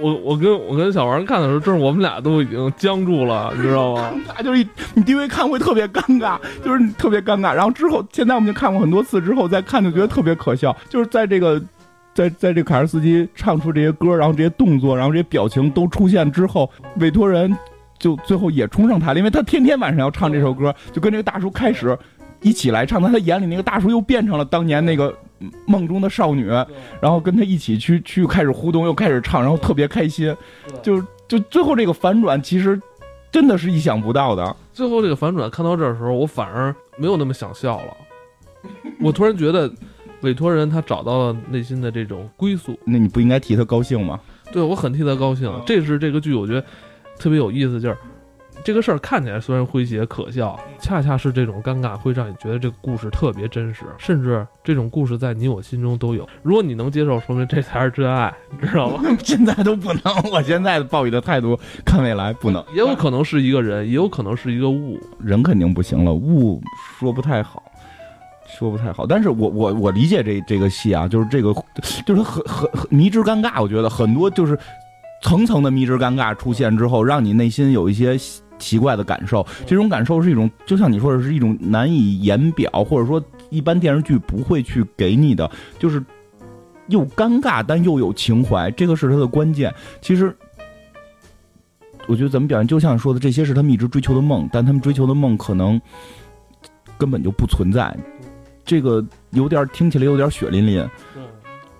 [0.00, 4.10] 我我跟我跟小王看的时候，正是我们俩都已经僵住了，你知道吗？
[4.14, 7.52] 尴尬，就是一你第一回看会特别尴尬，就是特别尴尬。
[7.54, 10.74] 然后之后，现在我们就看过很多次之后再看，就觉得特别可笑。
[10.88, 11.62] 就是在这个
[12.14, 17.54] 在在这卡尔斯基唱出这些歌，然后这些动作，然后这些表情都出现之后，委托人
[17.98, 21.96] 就最后也冲上台了，因为他天天晚上要唱这首歌，就跟这个大叔开始。
[22.42, 25.16] 一起来唱，在他眼里那个大叔又变成了当年那个
[25.66, 26.46] 梦中的少女，
[27.00, 30.36] 然后跟他一起去去开始互动，又开始唱，然后特别开心，
[30.82, 32.80] 就就最后这个反转其实
[33.30, 34.56] 真的是意想不到的。
[34.72, 37.96] 最后这个反转看到这儿的时候，我反而没有那么想笑了，
[39.00, 39.72] 我突然觉得
[40.22, 44.18] 委托人他找到了内心的这种归宿，那你不应该替他高兴吗？
[44.52, 46.64] 对，我很替他高兴，这是这个剧我觉得
[47.18, 47.96] 特别有意思，就是。
[48.64, 56.28] 这个事儿看起来虽然诙谐可笑，恰恰是这种尴尬会让你觉得这个故事特别真实，甚至这种故事在你我心中都有。
[56.42, 59.02] 如果你能接受，说明这才是真爱， 知道吗？
[59.24, 66.62] 现在都不能，我现在抱以的态度看未来不能，也有可能是一个人，也有可能是一个物，人肯定不行了，物
[66.98, 67.60] 说不太好，
[68.46, 69.04] 说不太好。
[69.04, 71.52] 但是我我我理解这这个戏啊，就是这个
[72.06, 74.56] 就是很很很迷之尴尬，我觉得很多就是
[75.22, 78.16] 层层的迷之尴尬出现之后，让你内心有一些。
[78.62, 83.20] 奇怪的感受，这种感受是一种，就像你说的，是一种难以言表，或者说
[83.50, 86.02] 一般电视剧不会去给你的，就是
[86.86, 89.74] 又尴尬但又有情怀，这个是它的关键。
[90.00, 90.32] 其实，
[92.06, 95.80] 我觉得咱们表现就像说的，这些是他们一直追求的梦，但他们追求的梦可能
[96.96, 97.92] 根本就不存在。
[98.64, 100.88] 这个有点听起来有点血淋淋，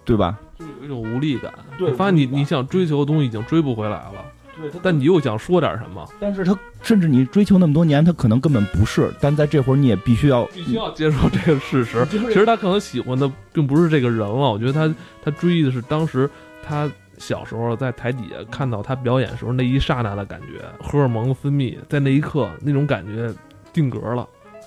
[0.05, 0.37] 对吧？
[0.59, 4.15] 就有一种无力感，对，发现你你想追求的东西已经追不回来了。
[4.61, 6.07] 对，但你又想说点什么？
[6.21, 9.13] 但是他甚至你追求那么多年，他可能根本不是。
[9.21, 12.05] 但在这会儿，你也必须要必须要接受这个事实。
[12.11, 14.51] 其实他可能喜欢的并不是这个人了。
[14.51, 16.29] 我觉得他他追忆的是当时
[16.63, 23.33] 他小时候在台底下看到他表演时候那一刹那的感觉，荷尔蒙分泌，在那一刻那种感觉
[23.73, 24.27] 定格了，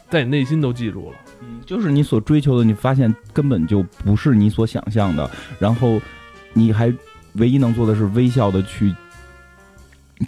[0.09, 1.17] 在你内心都记住了。
[1.41, 5.29] 嗯，就是你所追求的，你发现根本就不是你所想象的。
[5.59, 5.99] 然后
[6.53, 6.93] 你还
[7.33, 8.95] 唯一能做的是微笑的去。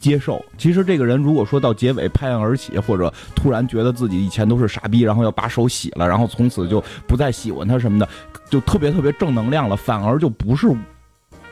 [0.02, 8.10] 接受，其实这个人如果说到结尾拍案而起，或者突然觉得自己以前都是傻逼，然后要把手洗了，然后从此就不再喜欢他什么的，
[8.50, 10.68] 就特别特别正能量了，反而就不是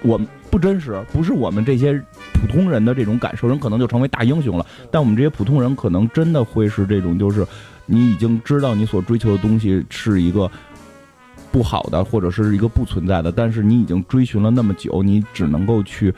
[0.02, 1.93] 我们不真实，不是我们这些
[2.34, 4.65] 普通人的这种感受，人可能就成为大英雄了。
[4.91, 7.48] 但我们这些普通人可能真的会是这种，就是
[7.86, 10.52] 你已经知道你所追求的东西是一个
[11.54, 16.13] 不好的，或者是一个不存在的，但是你已经追寻了那么久，你只能够去。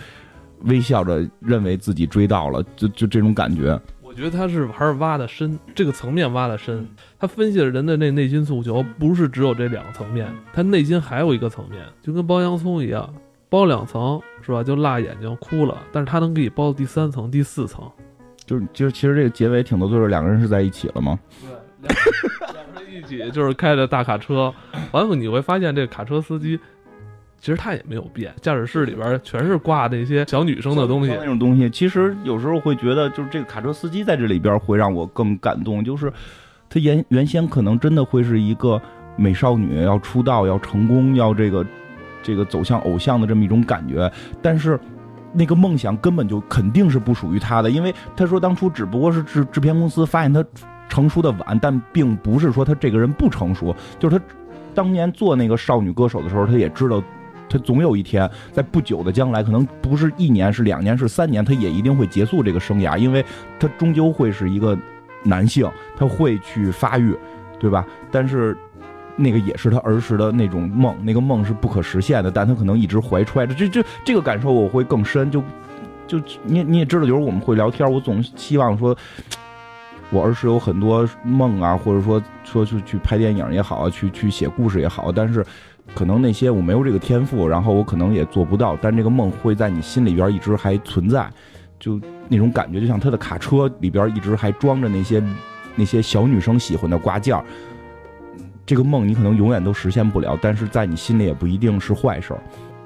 [0.62, 3.80] 微笑着认为自己追到了，就就这种感觉。
[4.02, 6.88] 我觉得他是还是挖的深，这个层面挖的深。
[7.20, 13.14] 他分析了人的那内心诉求，不是只有这两个层面，他内心还有一个层面，就跟剥洋葱一样，
[13.50, 14.64] 剥两层是吧？
[14.64, 17.88] 就辣眼睛哭了，但是他能给你剥到第三层、第四层。
[18.44, 21.20] 就是就是，其实这个结尾挺多，就是两个人是在一起了吗？
[21.84, 21.96] 对，
[22.54, 24.52] 两个人一起就是开着大卡车，
[24.92, 26.60] 完后你会发现这个卡车司机。
[27.40, 31.70] 其实他也没有变，驾驶室里边全是挂那些小女生的东西，那种东西。
[31.70, 36.12] 其实有时候会觉得，就是这个卡车司机在这里边会让我更感动，就是
[36.68, 38.82] 他原原先可能真的会是一个
[39.16, 41.66] 美少女，要出道，要成功，要这个
[42.24, 44.78] 这个走向偶像的这么一种感觉，但是
[45.32, 50.44] 那个梦想根本就肯定是不属于他的，因为他说当初只不过是制制片公司发现他
[50.90, 54.26] 成熟的晚，但并不是说他这个人不成熟，就是他
[54.74, 57.00] 当年做那个少女歌手的时候，他也知道。
[57.50, 63.26] 他总有一天，在不久的将来，可能不是一年，是两年，是三年，他也一定会结束这个生涯，因为
[63.60, 64.78] 他终究会是一个
[65.24, 67.18] 男性，他会去发育，
[67.58, 67.86] 对吧？
[68.12, 68.58] 但是，
[69.16, 75.32] 那个也是他儿时的那种梦，那个梦是不可实现的，但他可能一直怀揣着，这这这个感受我会更深。
[75.32, 75.42] 就
[76.06, 78.96] 就你你也知道，就是我们会聊天，我总希望说，
[80.10, 85.46] 我儿时有很多梦啊，或者说说去去拍电影也好，去去写故事也好，但是。
[85.96, 91.28] 可能那些我没有这个天赋，然后我可能也做不到，但这个梦会在你心里边一直还存在，
[91.80, 95.24] 就那种感觉，就像他的卡车里边一直还装着那些
[95.76, 97.44] 那些小女生喜欢的挂件儿。
[98.66, 102.40] 这个梦你可能永远都实现不了，但是在你心里也不一定是坏事儿。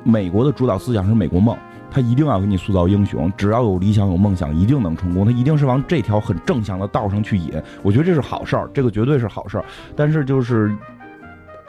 [0.04, 1.58] 美国的主导思想是美国梦，
[1.90, 7.52] 他一定要给你塑造英雄，只要有理想有梦想，一定能成功，他一定是往这条很正向的道上去引。
[7.82, 10.74] 我觉得这是好事儿，这个绝对是好事儿，但是就是。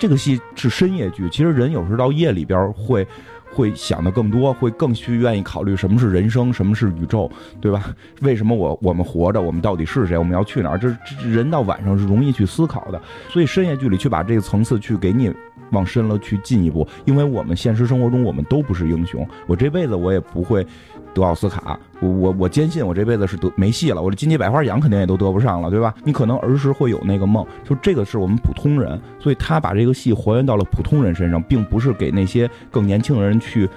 [0.03, 3.07] 这个戏是深夜剧，其实人有时候到夜里边会，
[3.53, 7.95] 会想的更多，会更去愿意考虑什么是人生，什么是宇宙，对吧？
[8.21, 10.77] 为什么我我们活着，我们到底是谁，我们要去哪儿？
[10.77, 10.93] 这
[11.25, 15.33] 人到晚上是容易去思考的，所以深夜剧里去把这个层次去给你。
[15.71, 20.67] 往深了去进一步，因为我们现实生活中我们都不是英雄，我这辈子我也不会
[21.15, 25.95] 得奥斯卡，我我我坚信我这辈子是得没戏了，我这金鸡百花奖肯定也都得不上了，对吧？
[26.05, 33.69] 你可能儿时会有那个梦，就这个是我们普通人，所以他把这个戏还原到了普通人身上，并不是给那些更年轻的人去。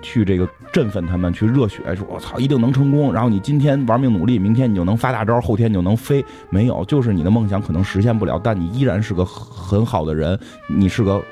[0.00, 3.12] 去这个振奋他们，去热血，说我操，一定能成功。
[3.12, 6.24] 然后你今天玩命努力，明天你就能发大招，后天你就能飞。
[6.48, 11.22] 没有，就是你的梦想可能实现不了，但你依然是个很好的人，你是个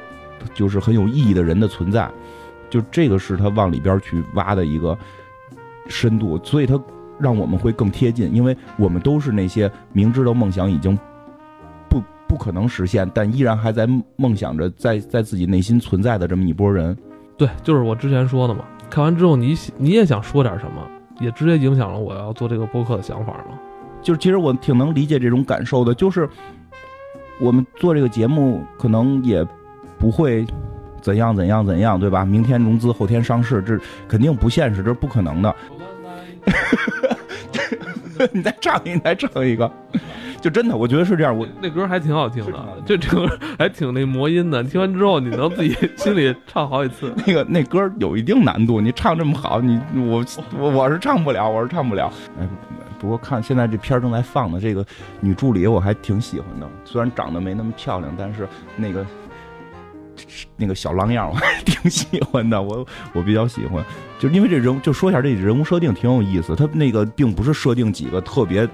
[0.52, 2.06] 就是很有意义的人的存在。
[2.68, 4.98] 就这个是他往里边去挖的一个
[5.92, 6.80] 深度，所以它
[7.18, 10.98] 让我们会更贴近，因为我们都是那些明知道梦想已经
[11.88, 16.96] 不不可能实现，但依然还在梦想着在在自己内心存在的这么一波人。
[17.36, 18.64] 对，就是我之前说的嘛。
[18.90, 20.86] 看完之后，你你也想说点什么，
[21.20, 23.58] 也直接影响了我要做这个播客的想法嘛。
[24.02, 26.28] 就是其实我挺能理解这种感受的，就是
[27.40, 29.46] 我们做这个节目可能也
[29.98, 30.44] 不会
[31.00, 32.24] 怎样怎样怎样，对吧？
[32.24, 33.78] 明天融资，后天上市，这
[34.08, 35.54] 肯定不现实，这是不可能的。
[38.32, 39.70] 你再唱一，你再唱一个。
[40.40, 41.36] 就真的，我觉得是这样。
[41.36, 44.62] 我那歌还挺好听的，就这歌还挺那魔音的。
[44.64, 47.14] 听完之后，你能自己 心里唱好几次。
[47.24, 50.24] 那个那歌有一定难度，你唱这么好，你我
[50.58, 52.12] 我我是唱不了，我是唱不了。
[52.40, 52.48] 哎，
[52.98, 54.84] 不过看现在这片正在放的这个
[55.20, 56.68] 女助理，我还挺喜欢的。
[56.84, 59.06] 虽然长得没那么漂亮，但是那个
[60.56, 62.60] 那个小狼样我还挺喜欢的。
[62.60, 63.84] 我我比较喜欢，
[64.18, 66.54] 就因为这人就说一下这人物设定挺有意思。
[66.56, 68.68] 他那个并不是设定几个特别。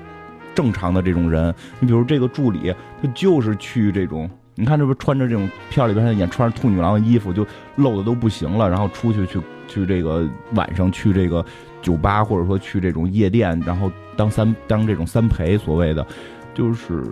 [0.54, 11.44] 正常的这种人，你比如这个助理，他就是去这种，你看这不穿着这种片里边演穿着兔女郎的衣服，就露的都不行了，然后出去去去这个晚上去这个
[11.80, 16.04] 酒吧或者说去这种夜店，然后当三当这种三陪，所谓的，
[16.52, 17.04] 就是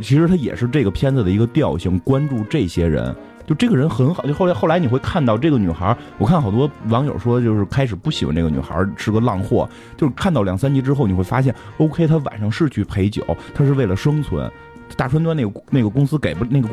[0.00, 3.12] 其实他也是这个片子的一个调性，关注这些人。
[3.52, 9.68] 就这个人很好，就后来后来你会看到这个女孩，我看好多网友说，就是开始不喜欢这个女孩，是个浪货。
[9.94, 13.22] 就是看到两三集之后，你会发现，OK，她晚上是去陪酒，
[13.54, 14.50] 她是为了生存。
[14.96, 16.68] 大川端那个那个公司给不那个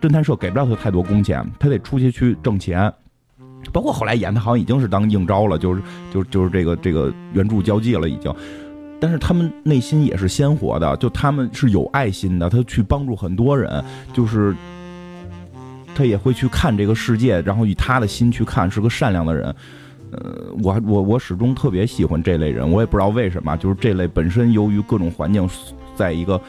[0.00, 2.92] 侦探社给不了她太多工钱，她得出去去挣钱。
[3.72, 5.80] 包括后来演，她好像已经是当应招了，就是
[6.12, 8.34] 就就是这个这个援助交际了已经。
[8.98, 14.52] 但是他们内心也是鲜活的，就他们是有爱心的，他去帮助很多人，就是。
[15.94, 19.54] 他也会去看这个世界，然后以他的心去看，是个善良的人。
[20.10, 25.48] 呃，我我我始终特别喜欢这类人，我也不知道为什么，就是这类本身由于各种环境，
[25.96, 26.40] 在一个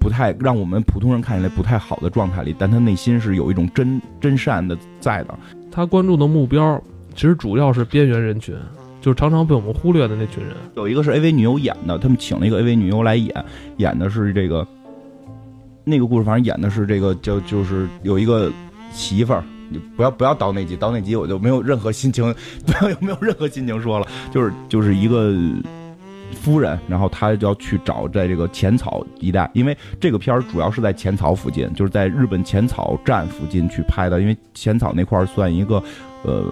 [0.00, 5.38] 不太让我们普通人看起来不太好的状态里，但他内心是有一种真真善的在的。
[5.70, 6.82] 他关注的目标
[7.14, 8.52] 其实主要是边缘人群，
[9.00, 10.56] 就是常常被我们忽略的那群人。
[10.74, 13.44] 有一个是 AV 女优演的，他们请了一个 AV 女优来演，
[13.76, 14.66] 演的是这个
[15.84, 18.50] 那个故事，反正演的是这个叫就是有一个
[18.92, 19.42] 媳妇儿。
[19.68, 22.22] 你不要不要到那集，到那集我就没有任何心情，
[22.66, 25.34] 不要有没有任何心情说了，就是就是一个
[26.42, 35.82] 夫人，然后她就要去找在这个浅草一带，因为这个片儿主要是在浅草附近，就是在日本浅草站附近去拍的，因为浅草那块儿算一个
[36.22, 36.44] 呃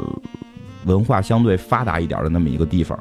[0.86, 2.98] 文化相对发达一点的那么一个地方，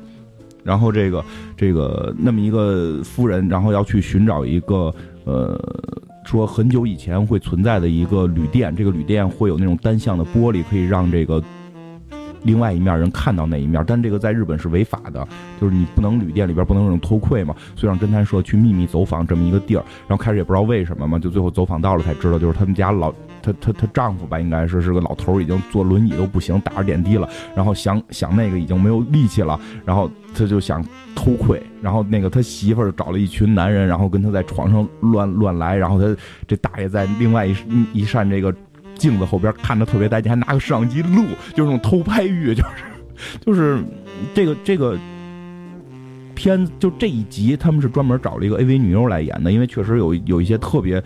[0.65, 1.23] 然后这个
[1.55, 5.57] 这个那么一个夫人，然后要去寻找一个呃。
[6.23, 11.41] 说很久以前会存在的一个旅店，这个旅店会有那种单向的玻璃，可以让这个
[12.43, 13.83] 另外一面人看到那一面。
[13.87, 15.27] 但这个在日本是违法的，
[15.59, 19.83] 就是你不能旅店里边不能有偷窥嘛，所以让侦探社去秘密走访这么一个地儿。
[20.07, 30.83] 然后开始也不知道为什么嘛，就最后走访到了才知道，就是他们家老她她她丈夫吧，应该是是个老头，已经坐轮椅都不行，打着点滴了，然后想想那个已经没有力气了，然后他就想。
[31.15, 36.15] 偷窥，然后那个他媳妇儿找了一群男人，然后跟他在床上乱乱来，然后他
[36.47, 37.53] 这大爷在另外一
[37.91, 38.55] 一扇这个
[38.99, 41.23] 镜子后边看着特别带劲，还拿个摄像机录，
[41.55, 42.69] 就是那种偷拍欲， 就是
[43.43, 43.81] 就是
[44.35, 44.95] 这个这个
[46.35, 51.01] 片子就这一集，他们是专门找了一个 AV 女优来演的，因为确实有有一些特别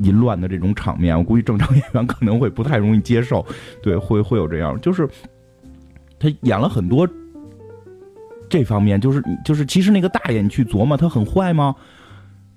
[0.00, 3.44] 淫乱的这种场面，我估计正常演员可能会不太容易接受，
[3.82, 5.08] 对，会会有这样，就是
[6.20, 7.08] 他演了很多。
[8.48, 11.74] 这方面就是就是，其实那个大爷，你去琢磨，他很坏吗？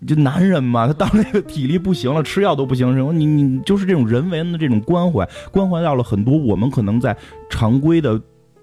[0.08, 7.16] 就男人嘛，他到那个体力不行了，吃药都不行，什么你你就是这种人为的这种关怀，关怀到了很多我们可能在
[7.50, 8.20] 常规的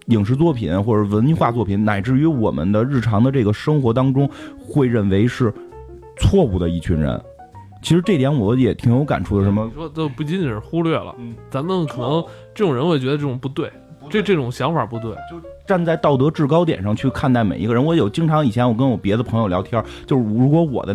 [0.07, 5.53] 影视作品或者文化作品，乃至于我们的日常的这个生活当中，会认为是
[6.19, 7.21] 错误的一群人。
[7.83, 9.45] 其实这点我也挺有感触的。
[9.45, 9.67] 什么？
[9.67, 11.15] 你说都不仅仅是忽略了，
[11.51, 13.71] 咱们可能这种人会觉得这种不对，
[14.09, 15.41] 这这种想法不对，就。
[15.67, 20.95] 站在道德制高点上去看待每一个人，我有经常以前我跟我别的朋友聊天，就是如果我的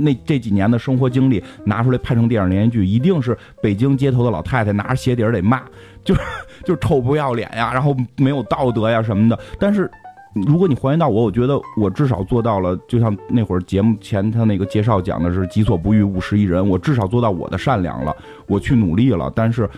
[0.00, 5.62] 那这几年的生活经历拿出来拍成电影连续剧，一定是北京街头的老太太拿着鞋底儿得骂，
[6.04, 6.20] 就是
[6.64, 9.38] 就是臭不要脸呀，然后没有道德呀什么的。
[9.58, 9.90] 但是
[10.34, 19.68] 如果你还原到我，我觉得我至少做到了，就像那会儿节目前他那个介绍讲的是“己所不欲，勿施于人”，我至少做到我的善良了，我去努力了，但是。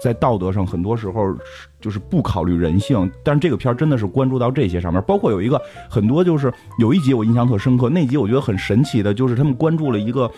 [0.00, 1.36] 在道德上，很多时候
[1.80, 10.30] 就是不考虑人性，但是这个片儿真的是关注到这些上面，包括有一个很多就是有一集我印象特深刻，那集我觉得很神奇的，就是他们关注了一个，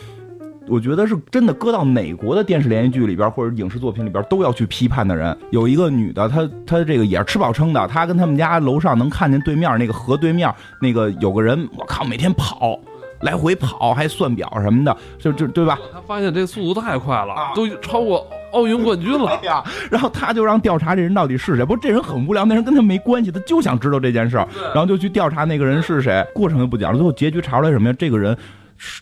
[0.69, 12.79] 我觉得是真的搁到哪国的电视连续剧里边或者影视作品里边都要去批判的人，有一个女的，她她这个也是吃饱撑的，她跟他们家楼上能看见对面那个河对面那个有个人，我靠，每天跑。
[13.23, 15.79] 来回跑还算表什么的，就就对吧？
[15.93, 19.63] 他发现这速度太快了，都超过奥运冠军了 呀。
[19.91, 21.65] 然后他就让调查这人到底是谁。
[21.65, 26.25] 不，这人很无聊，那人跟他没关系，他就想知道这件事儿，然后就去调查那个人是谁。
[26.35, 27.97] 过程就不讲了，最后结局查出来什么呀？
[27.99, 28.37] 这个人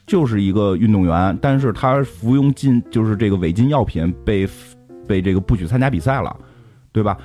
[0.06, 4.48] 就是一个运动员，但是他服用禁就是这个违禁药品，被
[5.06, 6.34] 被这个不许参加比赛了，
[6.90, 7.16] 对吧？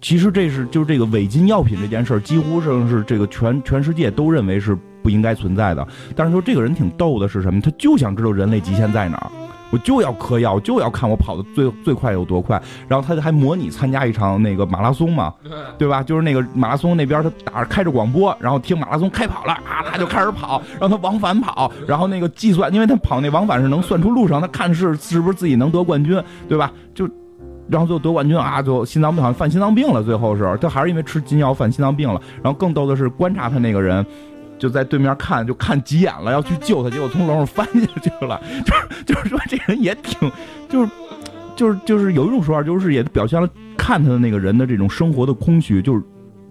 [0.00, 4.76] 其实这是就是这个违禁药品这件事儿，几乎上是这个全全世界都认为是。
[5.02, 7.60] 不应该存在的，但是说这个人挺逗的，是什么？
[7.60, 9.30] 他就想知道人类极限在哪儿，
[9.70, 12.60] 我就要嗑药，就要看我跑的最最快有多快。
[12.88, 15.34] 然后他还模拟参加一场那个马拉松嘛，
[15.78, 16.02] 对吧？
[16.02, 26.70] 就是那个马拉松那边他打着开着广播，然后听马拉松开跑了啊，他就开始跑，然后他往返跑，然后那个计算，因为他跑那往返是能算出路上，他看是是不是自己能得冠军，对吧？
[26.94, 27.08] 就
[27.68, 32.20] 然后最后得冠军啊，最后心脏病好像犯心脏病了，最后是他还是因为吃金药犯心脏病了。
[32.42, 34.04] 然后更逗的是观察他那个人。
[34.62, 38.40] 就在对面看，就看急眼了，要去救他，结果从楼上翻下去了。
[38.64, 40.30] 就是就是说，这人也挺，
[40.68, 40.90] 就是
[41.56, 46.02] 就是就是有一种说法，就是也表现了看他的那个人的这种生活的空虚，就是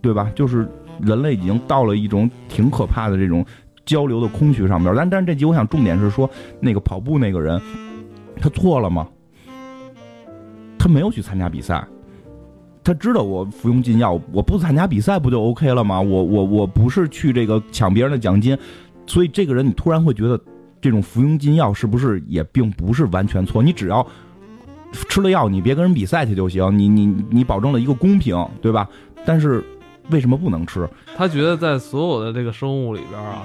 [0.01, 0.29] 对吧？
[0.35, 0.67] 就是
[1.01, 3.45] 人类已经到了一种挺可怕的这种
[3.85, 4.93] 交流的空虚上边。
[4.93, 7.61] 但但是这集我想重点是说，那个跑步那个人，
[8.41, 9.07] 他错了吗？
[10.77, 11.81] 他没有去参加比赛。
[12.83, 16.01] 他知道我服用禁药，我不参加比赛不就 OK 了吗？
[16.01, 18.57] 我我我不是去这个抢别人的奖金，
[19.05, 20.39] 所以这个人你突然会觉得，
[20.81, 23.61] 这种服用禁药是不是也并不是完全错？
[23.61, 24.05] 你只要
[25.07, 28.89] 吃了药，你别跟人比赛去就行，你你你保证了一个公平，对吧？
[29.25, 29.63] 但是
[30.09, 30.89] 为什么不能吃？
[31.15, 33.43] 他觉得在所有的这个生物里边啊。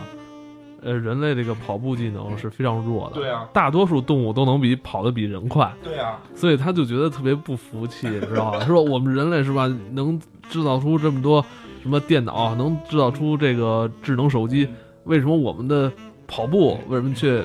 [0.86, 3.16] 呃，人类这个跑步技能是非常弱的。
[3.16, 5.68] 对啊，大多数动物都能比跑得比人快。
[5.82, 8.60] 对啊，所以他就觉得特别不服气，你知道吧？
[8.64, 10.16] 说我们人类是吧，能
[10.48, 11.44] 制造出这么多
[11.82, 14.68] 什么电脑，能制造出这个智能手机，
[15.04, 15.90] 为什么我们的
[16.28, 17.42] 跑步为什么却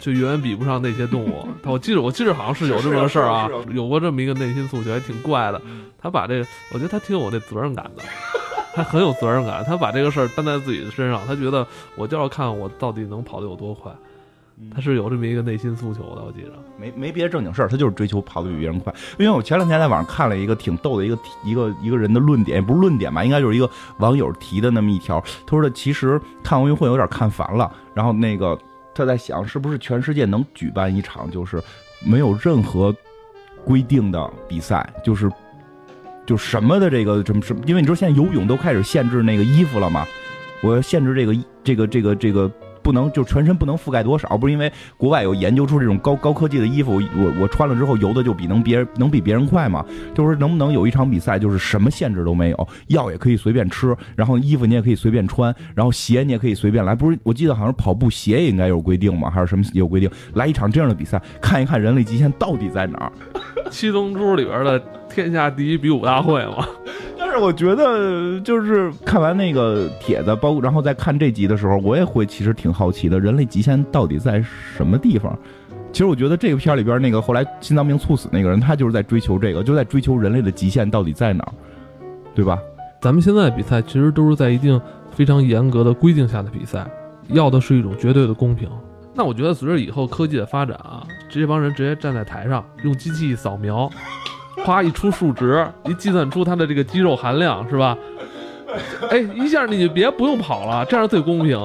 [0.00, 1.48] 却远远比不上那些动物？
[1.64, 5.60] 他我记得我记得好像是有这么个事儿啊，有过这么一个内心诉求，还挺怪的。
[5.98, 8.02] 他把这个，我觉得他挺有那责任感的。
[8.72, 11.66] 还很有责任感，他把这个事儿担在自己的身上，他觉得
[11.96, 13.92] 我就要看我到底能跑得有多快，
[14.74, 16.52] 他是有这么一个内心诉求的，我记着。
[16.78, 18.94] 没没别的正经事儿，他就是追求跑得比别人快。
[19.18, 23.68] 因为我前两天在网上看了一个挺逗的一个一个一个人的论点，也不是论点吧，应该就是一个
[23.98, 25.20] 网友提的那么一条。
[25.46, 28.58] 他说的其实看奥运会有点看烦了，然后那个
[28.94, 31.62] 他在想是不是全世界能举办一场就是
[32.02, 32.94] 没有任何
[33.64, 35.30] 规定的比赛，就是
[36.30, 40.06] 就什么的这个什么什么，因为你知道现在游泳都开始限制那个衣服了嘛，
[40.62, 42.48] 我要限制这个这个这个这个。
[42.82, 49.84] 不能就全身不能覆盖多少，不是因为国外有研究出这种高高科技的衣服，我我穿了之后游的就比能别人能比别人快嘛？
[50.14, 56.94] 就是能不能有一场比赛，就是什么限制都没有，药也可以随便吃，然后衣服你也可以随便穿，然后鞋你也可以随便来。
[56.94, 60.10] 不是我记得好像跑步鞋也应该有规定嘛，还是什么有规定？
[60.32, 63.12] 来一场这样的比赛，看一看人类极限到底在哪儿？
[63.70, 66.66] 七龙珠里边的天下第一比武大会嘛。
[67.18, 74.44] 但是我觉得，就是看完那个帖子，包括然后再看这集的时候，我也会其实挺好奇的，人类极限到底在
[74.76, 75.38] 什么地方？
[75.92, 81.52] 其实我觉得这个片里边那个后来心脏病猝死那个人，他就是在追求这个，就在追求人类的极限到底在哪儿，
[82.34, 82.58] 对吧？
[83.00, 84.80] 咱们现在比赛其实都是在一定
[85.12, 86.86] 非常严格的规定下的比赛，
[87.28, 88.68] 要的是一种绝对的公平。
[89.14, 93.90] 那我觉得随着以后科技的发展啊，这帮人直接站在台上用机器扫描。
[94.62, 97.96] 夸一出数值，一计算出他的这个肌肉含量是吧？
[99.08, 101.58] 哎，一下你就别不用跑了，这样最公平，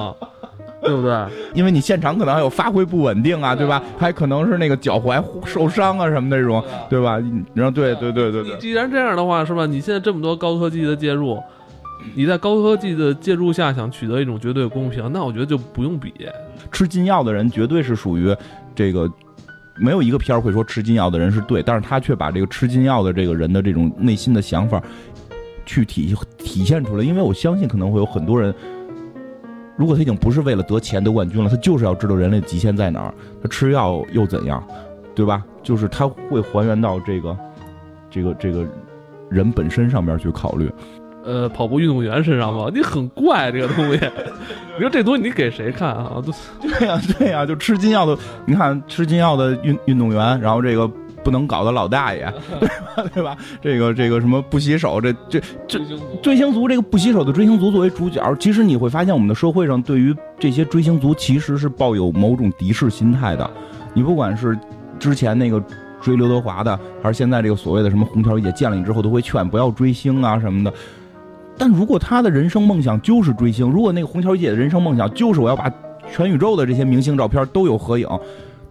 [0.82, 1.14] 对不对？
[1.54, 3.84] 因为你现场可能还有发挥不稳定啊，对吧？
[3.98, 7.22] 还可能是那个脚踝受伤啊什么那种，对吧？
[7.54, 8.58] 然后对对对对对。
[8.60, 9.66] 既然这样的话，是吧？
[9.66, 11.38] 你现在这么多高科技的介入，
[12.14, 16.14] 你在高科技的介入下想取得一种绝对公平，那我觉得就不用比。
[16.72, 18.34] 吃禁药的人绝对是属于
[18.74, 19.12] 这个。
[19.78, 24.82] 没有一个片儿会说吃禁药的人是对，但是他却把这个吃禁药的这个人的这种内心的想法
[25.66, 27.04] 去体体现出来。
[27.04, 28.54] 因为我相信可能会有很多人，
[29.76, 33.14] 如果他已经不是为了得钱得冠军了，他就是要知道人类极限在哪儿。
[33.42, 34.66] 他吃药又怎样，
[35.14, 35.44] 对吧？
[35.62, 37.38] 就是他会还原到这个
[38.10, 38.66] 这个这个
[39.30, 40.72] 人本身上面去考虑。
[41.26, 42.70] 呃，跑步运动员身上吗？
[42.74, 44.00] 你很怪这个东西。
[44.78, 46.22] 你说这东西你给谁看啊？
[46.26, 50.86] 都对呀，对呀，就吃金药的，你看吃金药的运运动员，然后这个
[51.24, 53.10] 不能搞的老大爷， 对吧？
[53.14, 53.38] 对吧？
[53.62, 55.80] 这个这个什么不洗手，这这这
[56.22, 63.50] 追星族，这个不洗手的追星族作为主角，其实你会发现我们的社会上对于这些追星族其实是抱有某种敌视心态的。
[63.94, 64.58] 你不管是
[65.00, 65.64] 之前那个
[66.02, 70.74] 追刘德华的，还是现在这个所谓的什么红条姐见了你之后都会劝不要追星啊什么的。
[71.58, 75.72] 但如果他的人生梦想就是追星，如果那个红桥姐的人生梦想就是我要把
[76.12, 78.08] 全宇宙的这些明星照片都有合影，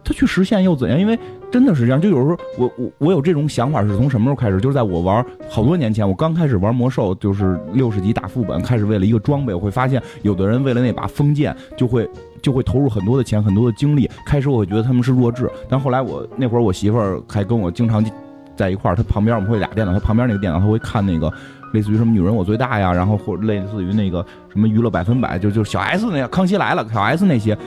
[0.05, 1.01] 他去实现又怎样？
[1.01, 1.19] 因为
[1.51, 4.61] 真的是这样，就有时候我我我有这种想法是从什么时候开始？
[4.61, 12.09] 就是在我玩好多年前，我刚开始玩魔兽，就是六十级打副本，开始为了一个装备，我会发现有的人为了那把封剑就会
[12.43, 14.09] 就会投入很多的钱、很多的精力。
[14.27, 18.05] 开始我会觉得他们是弱智，但后来我那会儿我媳妇儿还跟我经常
[18.55, 21.33] 在一块儿，她旁边我们会俩电脑，她旁边那个电脑她会看那个。
[21.75, 27.59] 类似于什么女人我最大呀，然后或类似于那个什么娱乐百分百，就就小 S 那样，康熙来了，小 S 那些，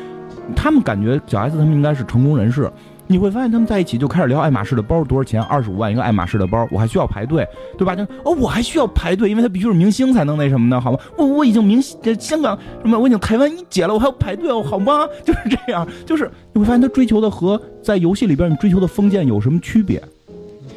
[0.56, 2.72] 他们感觉小 S 他们应该是成功人士。
[3.10, 7.48] 你会发现他们在一起就开始聊爱马仕的包多少钱，二十五万一个爱马仕的包，我还需要排队，
[7.78, 7.96] 对吧？
[7.96, 11.00] 就哦，我还需要排队，因为他必须是明星才能那什么的，好吗？
[11.18, 15.08] 我我已经明这香港什么，我已经台湾一姐了，我还要排队哦，好吗？
[15.24, 20.04] 就是这样，就是你会发现他追求的和在游戏里边你追求的封建有什么区别？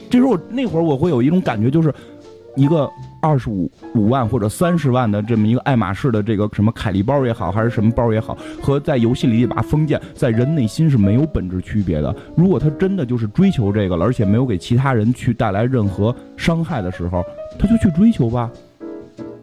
[0.08, 1.92] 这时候我那会儿我会有一种感觉，就是
[2.54, 2.88] 一个。
[3.20, 12.14] 二十五五万或者三十万的这么一个爱马仕的这个什么凯利包也好，还是什么包也好，和在游戏里一把封建，在人内心是没有本质区别的。
[12.34, 17.22] 如果他真的就是追求这个了，而且没有给其他人去带来任何伤害的时候，
[17.58, 18.50] 他就去追求吧。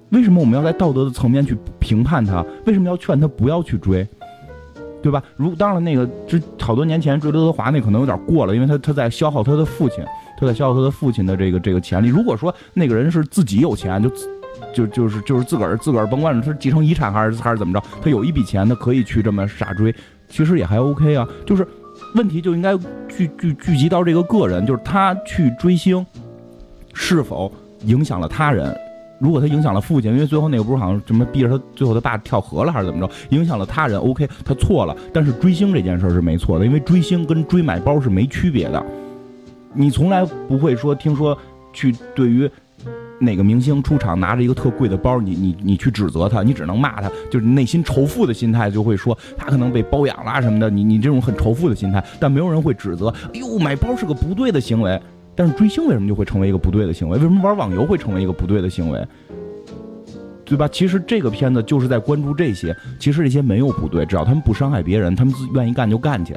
[0.09, 2.43] 为什么我们要在道德的层面去评判他？
[2.65, 4.07] 为什么要劝他不要去追？
[4.99, 5.21] 对吧？
[5.36, 10.03] 如当然那个，这好多年前追刘德华那可能有点过了，因为他他在消耗他的父亲。
[10.38, 12.08] 他在消耗他的父亲的这个这个潜力。
[12.08, 14.10] 如果说那个人是自己有钱，就
[14.74, 19.94] 就就是就是自个儿自个儿，甭管是继承遗产还是还是怎么着，他有一笔钱，他可以去这么傻追，
[20.30, 21.28] 其实也还 OK 啊。
[21.46, 21.68] 就是
[22.16, 22.78] 问题就应该
[23.08, 26.06] 聚聚聚集到这个个人，就是他去追星
[26.94, 27.52] 是否
[27.86, 28.76] 影响了他人？
[29.20, 33.12] 如果他影响了父亲，因为最后那个不是好像什么逼着他最后他爸跳河了还是怎么着？
[33.30, 34.96] 影响了他人，OK，他错了。
[35.12, 38.86] 但是追星这件事是没错的，因为追星跟追买包是没区别的。
[39.78, 41.38] 你从来不会说听说
[41.71, 42.49] 去对于
[43.19, 54.99] 哪个明星出场拿着一个特贵的包，你你你去指责他，你只能骂他，就是内心仇富的心态就会说他可能被包养啦什么的，你你这种很仇富的心态，但没有人会指责，哎呦买包是个不对的行为，
[55.36, 57.17] 但是追星为什么就会成为一个不对的行为？
[57.17, 59.07] 为什么玩网游会成为一个不对的行为？
[60.45, 60.67] 对吧？
[60.69, 66.34] 其实这个片子就是在关注这些，其实这些没有不对，只要他们不伤害别人，他们自愿意干就干去。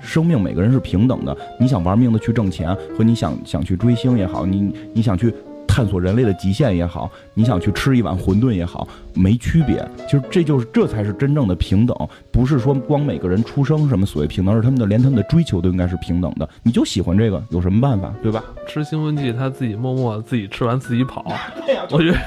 [0.00, 5.32] 生命每个人是平等的，你想玩命的去挣钱，和你想想去追星也好，你你想去。
[5.72, 9.88] 探索人类的极限也好，你想去吃一碗馄饨也好，没区别。
[10.08, 11.96] 其实这就是这才是真正的平等，
[12.32, 16.48] 不是说光每个人出生什么所谓平等，而是他们的连他们的追求都应该是平等的。
[16.64, 18.42] 你就喜欢这个，有什么办法，对吧？
[18.66, 21.24] 吃兴奋剂，他自己默默自己吃完自己跑，
[21.92, 22.18] 我觉得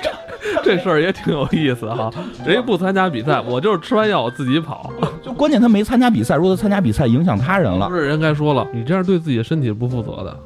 [0.62, 2.10] 这事儿也挺有意思哈。
[2.44, 4.92] 人家不参加比赛，我就是吃完药我自己跑。
[5.22, 10.36] 就关键他没参加比赛，如果他参加比赛影响他人了，不是人该说了，你这样对自己的身体不负责的。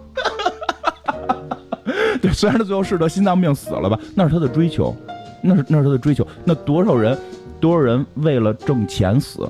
[2.24, 4.96] 对，虽然他最后是得心脏病死了吧，那是他的追求，
[5.42, 6.26] 那是那是他的追求。
[6.42, 7.18] 那多少人，
[7.60, 9.46] 多少人为了挣钱死，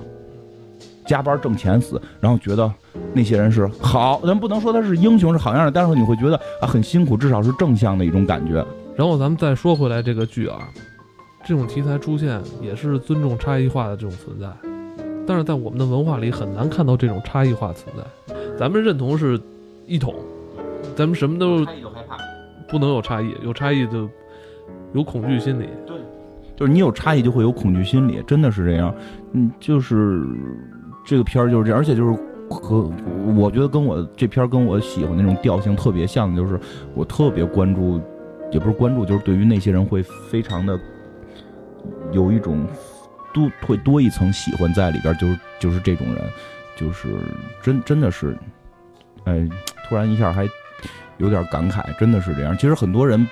[1.07, 2.69] 加班挣钱死，然后觉得
[3.13, 8.55] 那些人是好，咱不能说他是英雄是好样的，但是你会觉得啊很辛苦，至少是正向的一种感觉。
[8.97, 10.59] 然后咱们再说回来这个剧啊，
[11.47, 14.49] 这种题材出现也是尊重差异化的这种存在，
[15.29, 18.35] 但是在我们的文化里很难看到这种差异化存在。
[18.59, 19.41] 咱们认同是
[19.87, 20.13] 一统，
[20.97, 21.65] 咱们什么都。
[22.75, 24.11] 不能有差异，有差异就
[24.95, 25.69] 有恐惧心理。
[25.87, 25.97] 对，
[26.57, 28.93] 就是你有差异就会有恐惧心理，真的是这样。
[29.31, 30.27] 嗯，就是
[31.07, 32.19] 这个片儿就是这样，而且就是
[32.51, 32.91] 和
[33.37, 36.59] 我觉得跟我这片儿跟我喜欢那种调性特别像的，就是
[36.97, 38.01] 我特别关注，
[38.51, 40.77] 也不是关注，就是对于那些人会非常的
[42.11, 42.67] 有一种
[43.33, 46.17] 多会多一层喜欢在里边，就是就是这种人，
[46.75, 47.09] 就是
[47.63, 48.37] 真真的是，
[49.27, 49.49] 哎，
[49.89, 50.45] 突然一下还。
[51.19, 52.57] 有点感慨，真的是这样。
[52.57, 53.27] 其实很多人，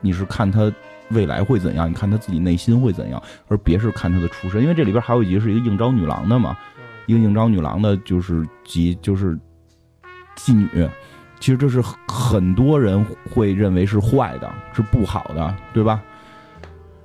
[0.00, 0.72] 你是看他
[1.10, 4.62] 未来会怎样，你看他自己内心会怎样，而别是看他的出身。
[4.62, 6.56] 因为这里边还有一集是一个应招女郎的嘛，
[7.06, 9.38] 一个应招女郎的，就是集就是
[10.36, 10.88] 妓女。
[11.40, 16.00] 其实这是很多人会认为是坏的，是不好的，对吧？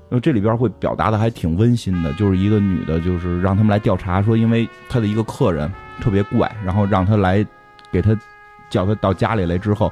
[0.07, 5.69] 那这里边会表达的还挺温馨的，就是一个女的，就是让他们来调查，说因为她的一个客人
[5.99, 7.45] 特别怪，然后让她来
[7.91, 8.17] 给他。
[8.70, 9.91] 叫他到家里来之后，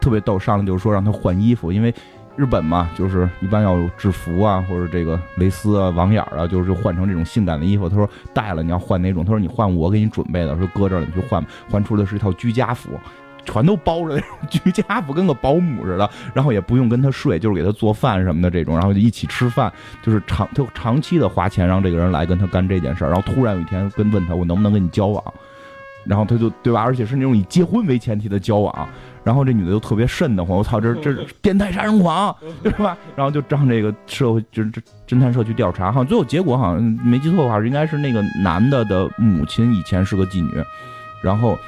[0.00, 1.94] 特别逗，上来就是说让他换衣服，因为
[2.36, 7.88] 日本嘛，就是一般要制服啊，或者这个蕾丝啊、网眼啊，就是换成这种性感的衣服。
[7.88, 9.24] 他说带了，你要换哪种？
[9.24, 12.90] 他说你换我给你准备的，说搁这儿你去换，换出的是一套居家服，
[13.44, 16.08] 全都包着那种居家服，跟个保姆似的。
[16.32, 23.10] 然后也不用跟他睡，就是给他做饭什么的这种，然后就一起吃饭，就是长就长期的花钱让这个人来跟他干这件事儿。
[23.10, 25.24] 然后突然有一天跟问他，我能不能跟你交往？
[26.08, 28.88] 然后他就对吧，而且是那种以结婚为前提的交往，
[29.22, 32.96] 然后这女的就特别瘆得慌，我操，这这 变态杀人狂，对吧？
[33.14, 34.72] 然后就让这个社会就是
[35.06, 40.50] 侦探社去调查，好像最后结果好像没记错的话，应该是那个男的的母亲以前是个妓女，
[41.22, 41.58] 然后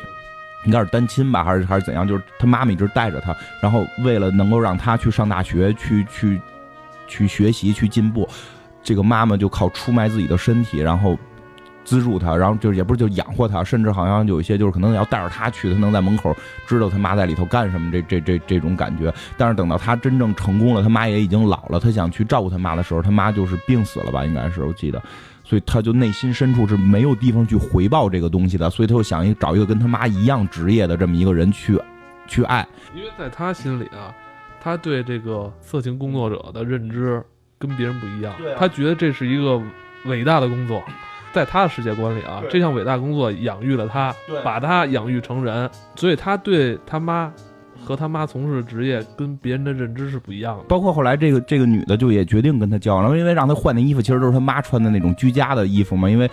[0.64, 2.08] 应该是单亲吧，还是还是怎样？
[2.08, 6.40] 就是他妈妈一直带着他，然后为了能够让他去上大学，去去
[7.06, 8.26] 去学习，去进步，
[8.82, 11.14] 这个妈妈就靠出卖自己的身体，然后。
[11.84, 19.12] 资助他，然后就是也不是就养活他，甚至好像有一些就是可能要带着他去，他能在门口知道他妈在里头干什么，这这这这种感觉。
[19.36, 25.02] 但是等到他真正成功了，他妈也已经老了，他想去照顾他妈的时候，他妈就是病死了吧，应该是我记得，
[25.44, 31.80] 所以他就内心深处是没有地方去回报这个东西的，所以他就想一找一个跟他妈一样职业的这么一个人去
[32.28, 34.14] 去爱，因为在他心里啊，
[34.60, 37.20] 他对这个色情工作者的认知
[37.58, 39.60] 跟别人不一样，他觉得这是一个
[40.04, 40.82] 伟大的工作。
[41.32, 47.32] 在他的世界观里啊，这项伟大工作养育了他，把他养育成人，所以他对他妈
[47.84, 50.64] 和他妈从事的职业跟别人的认知是不一样的。
[50.64, 56.28] 包括后来这个这个女的就也决定跟他交往了，因为让他换的衣服其实都是他妈穿的那种居家的衣服嘛，因为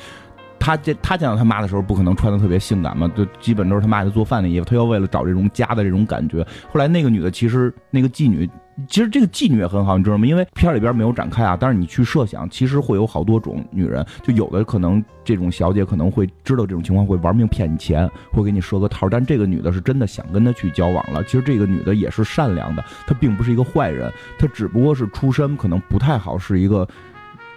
[0.60, 4.66] 他见他见到他妈的时候不可能穿的特别性感嘛，就基本都是他妈给他做饭的衣服。
[4.66, 8.50] 他要为了找这种家的这种感觉，后来那个女的其实那个妓女。
[8.88, 10.28] 其实这个妓女也很好，你知道吗？
[10.28, 19.10] 因为片里边没有展开啊，但是你去设想，其实会有好多种女人，就有的可能这种小姐可能会知道这种情况，会玩命骗你钱，会给你设个套。
[19.10, 21.24] 但这个女的是真的想跟他去交往了。
[21.24, 26.88] 其实这个女的也是善良的，她并不是一个坏人，她只不过是出身可能不太好，是一个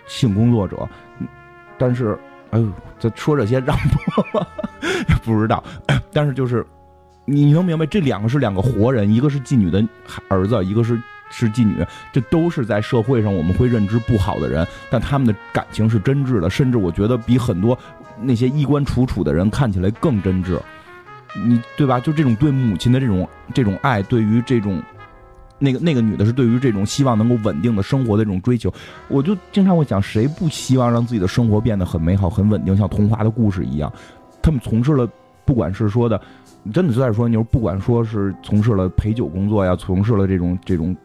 [0.06, 0.88] 性工作者。
[1.76, 2.18] 但是，
[2.50, 2.66] 哎呦，
[2.98, 4.46] 这说这些让播吗？
[5.22, 5.62] 不知道。
[6.14, 6.66] 但是就是。
[7.30, 9.86] 你能明白，这两个是两个活人，一个是妓女的
[10.26, 11.00] 儿子，一个是
[11.30, 17.78] 是妓女，这都是在社会上我们会认知不好的人，但他们的感情是真挚的，甚至我觉得比很多
[18.20, 20.58] 那些衣冠楚楚的人看起来更真挚。
[21.46, 22.00] 你对吧？
[22.00, 24.82] 就这种对母亲的这种这种爱，对于这种
[25.60, 28.74] 那个那个女的是对于这种希望能够稳定的生活的这种追求，
[29.06, 33.92] 我就经常会想，谁不希望让自己的生活变得很美好、很稳定，像童话的故事一样？
[34.42, 35.08] 他们从事了，
[35.44, 36.20] 不管是说的。
[36.72, 40.96] 真的就在说，你说不管说是从事了陪酒工作呀，从事了这种这种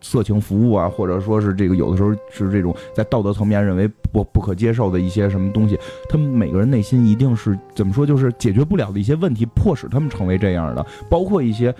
[0.00, 5.78] 色情服务啊，或者说是这个有的时候是这种在道德层面认为不不可接受的一些什么东西，
[6.08, 11.74] 他们每个人内心一定是怎么说，就是解决不了的一些问题，迫使他们成为这样的，包括一些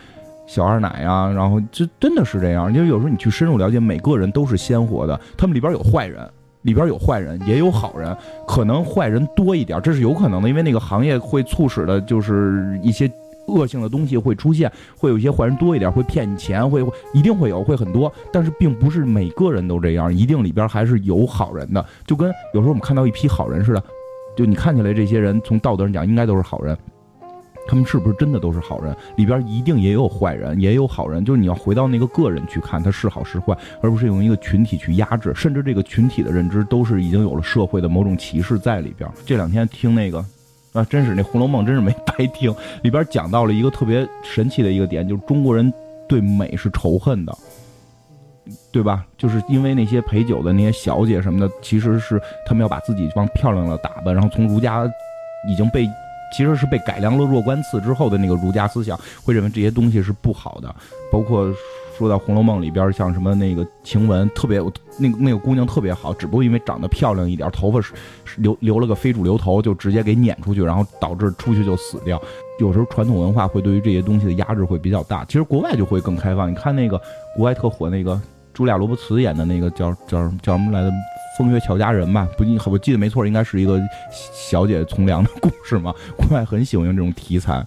[0.46, 6.28] 小二奶呀，然后这真的是这样，因为有时候你去深入了解，每个人都是鲜活的，他们里边有坏人，
[6.62, 13.10] 里边有坏人，也有好人，可能坏人多一点，这是有可能的，因为那个行业会促使的，就是一些。
[13.48, 16.80] 恶性的东西会出现，会有一些坏人多一点，会骗你钱，会
[17.12, 18.10] 一定会有，会很多。
[18.32, 21.84] 但是并不是每个人都这样，一定里边还是有好人的。
[22.06, 23.82] 就跟有时候我们看到一批好人似的，
[24.36, 26.78] 就你看起来这些人从道德上讲应该都是好人，
[27.66, 28.94] 他们是不是真的都是好人？
[29.16, 31.24] 里边一定也有坏人，也有好人。
[31.24, 35.32] 就是你要回到那个个人去看他是好是坏，而不是用一个群体去压制。
[35.34, 39.08] 甚至这个群体的认知都是已经有了社会的某种歧视在里边。
[39.24, 40.24] 这两天听那个。
[40.72, 42.50] 啊，真是那《红楼梦》真是没白听，
[42.82, 45.70] 里边讲到了一个特别神奇的一个点，就是中国人
[46.08, 47.38] 对美是仇恨的，
[48.72, 49.04] 对吧？
[49.18, 54.90] 就是因为那些陪酒的那些小姐什么的，其实是他们要把自己往漂亮了打扮，然后从儒家
[55.46, 55.86] 已经被
[56.32, 60.74] 其实是被改良了弱冠次之后的那个儒家思想，会认为这些东西是不好的，
[61.10, 61.52] 包括。
[61.98, 64.58] 说到《红楼梦》里边，像什么那个晴雯，特别
[64.98, 67.92] 那个那个姑娘特别好，只不过因为长得漂亮一点，头发是
[68.38, 72.20] 留留了个非主流头，就直接给撵出去，然后导致出去就死掉。
[72.58, 76.50] 有时候传统文化会对于这些东西的压制会比较大，其实国外就会更开放。
[76.50, 77.00] 你看那个
[77.36, 78.18] 国外特火那个
[78.56, 80.88] 茱莉亚·罗伯茨演的那个叫叫叫什么来着，
[81.38, 82.28] 《风月俏佳人》吧？
[82.36, 83.80] 不，我记得没错，应该是一个
[84.10, 85.94] 小姐从良的故事嘛。
[86.16, 87.64] 国外很喜欢用这种题材，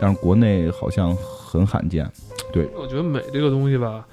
[0.00, 2.06] 但是国内好像很罕见。
[2.52, 4.04] 对，我觉得美这个东西吧，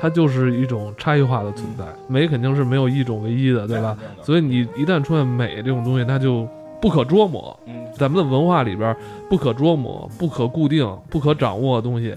[0.00, 1.84] 它就是一种差异化的存在。
[2.08, 3.96] 美肯定是没有一种唯一的，对吧？
[4.22, 6.48] 所以你一旦出现美这种东西，它就
[6.80, 7.58] 不可捉摸。
[7.66, 8.96] 嗯，咱们的文化里边，
[9.28, 12.14] 不可捉摸、不可固定、不可掌握的东西，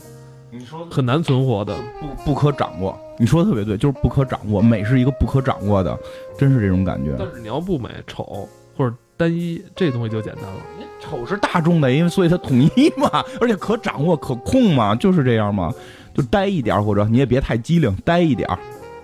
[0.50, 1.76] 你说很难存活的。
[2.00, 4.64] 不不可掌握，你说的特别对，就是不可掌握。
[4.64, 5.96] 美是一个不可掌握的，
[6.40, 7.16] 真是这种感觉。
[7.20, 10.60] 但是你要不美、丑或者单一，这东西就简单了。
[11.00, 15.72] 丑是大众的，因为所以它统一嘛，而且可掌握、可控嘛，就是这样嘛。
[16.16, 18.50] 就呆一点，或者你也别太机灵，呆一点，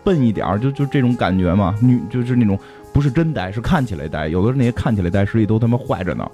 [0.04, 1.76] 笨一点，就就这种感觉嘛。
[1.80, 2.58] 女就是那种
[2.92, 4.28] 不是真呆，是看起来呆。
[4.28, 6.28] 有的那些看起来呆，实际都他妈坏着呢，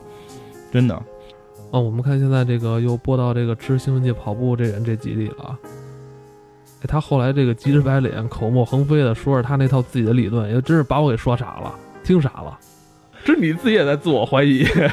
[0.71, 0.95] 真的。
[1.71, 5.59] 哦，我们看现在这个又播到这个吃兴奋剂跑步这人这集里了。
[6.83, 11.73] 哎，他后来这个急赤白脸、口沫横飞的说着他那套自己的理论，也真是把我给说傻了，
[12.03, 12.59] 听傻了。
[13.23, 14.65] 这你自己也在自我怀疑。
[14.65, 14.91] 是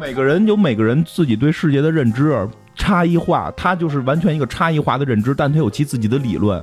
[0.00, 6.62] 每个人有每个人自己对世界的认知差异化，他就是完全一个差异化的认知，但他有其自己的理论，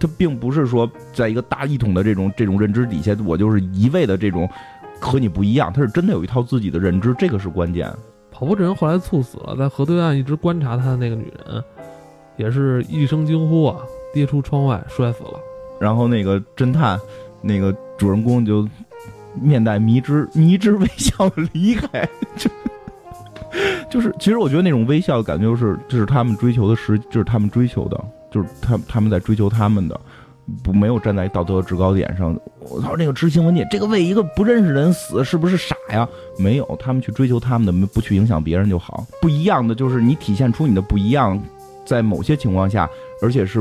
[0.00, 4.48] 他并不是说在一个大一统的这种这种认知底下，我就是一味的这种
[4.98, 7.90] 和你不一样，他是真的有一套自己的认知，这个是关键。
[8.30, 11.62] 跑步这人后来猝死了，在河对岸一直观察他的那个女人，
[12.38, 13.76] 也是一声惊呼啊，
[14.14, 15.38] 跌出窗外摔死了。
[15.78, 16.98] 然后那个侦探，
[17.42, 18.66] 那个主人公就。
[19.42, 22.08] 面带迷之 迷之微笑离开，
[22.38, 22.48] 就
[23.90, 28.00] 就是，其实我觉得那种微笑感觉，就是就是他们追求的，时就是他们追求的，
[28.30, 30.00] 就是他他们在追求他们的，
[30.62, 32.38] 不没有站在道德制高点上。
[32.60, 36.08] 我操，那个执行文件，这个为一个不认识人死，是不是傻呀？
[36.38, 39.04] 没有，他们去追求他们的，不去影响别人就好。
[39.20, 41.36] 不一样的就是你体现出你的不一样，
[41.84, 42.88] 在某些情况下，
[43.20, 43.60] 而且是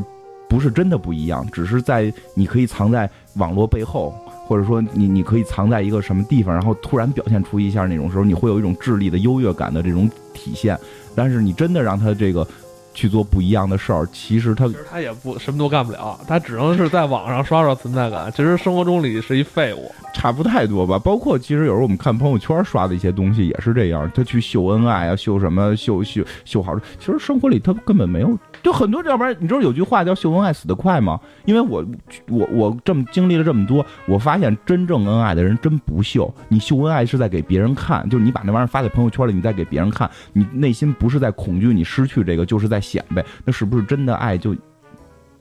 [0.54, 4.14] 不是真的不一样，只是在你可以藏在网络背后。
[4.46, 10.78] 或者说你你可以藏在一个什么地方，然后突然表现出一下那种时候，你会有一种智力的优越感的这种体现。
[11.16, 12.46] 但是你真的让他这个
[12.94, 18.30] 去做不一样的事儿，其实他其实他也不什么都干不了，他只能是在网上刷刷存在感。
[18.36, 21.00] 其实生活中里是一废物，差不太多吧。
[21.00, 28.38] 包括其实有时候我们看朋友圈刷的一些东西也是这样，他去秀恩爱啊，秀什么秀秀秀好，其实生活里他根本没有。
[28.64, 31.20] 就很多，要不然你知道有句话叫“秀恩爱死得快”吗？
[31.44, 31.86] 因为我
[32.30, 36.34] 我我这么经历了这么多，我发现真正恩爱的人真不秀。
[36.48, 43.24] 你秀恩爱是在给别人看，就是你把那玩意儿发在朋友圈里，你再给别人看，你内心不是在恐惧你失去这个，就是在显摆。
[43.44, 44.38] 那是不是真的爱？
[44.38, 44.56] 就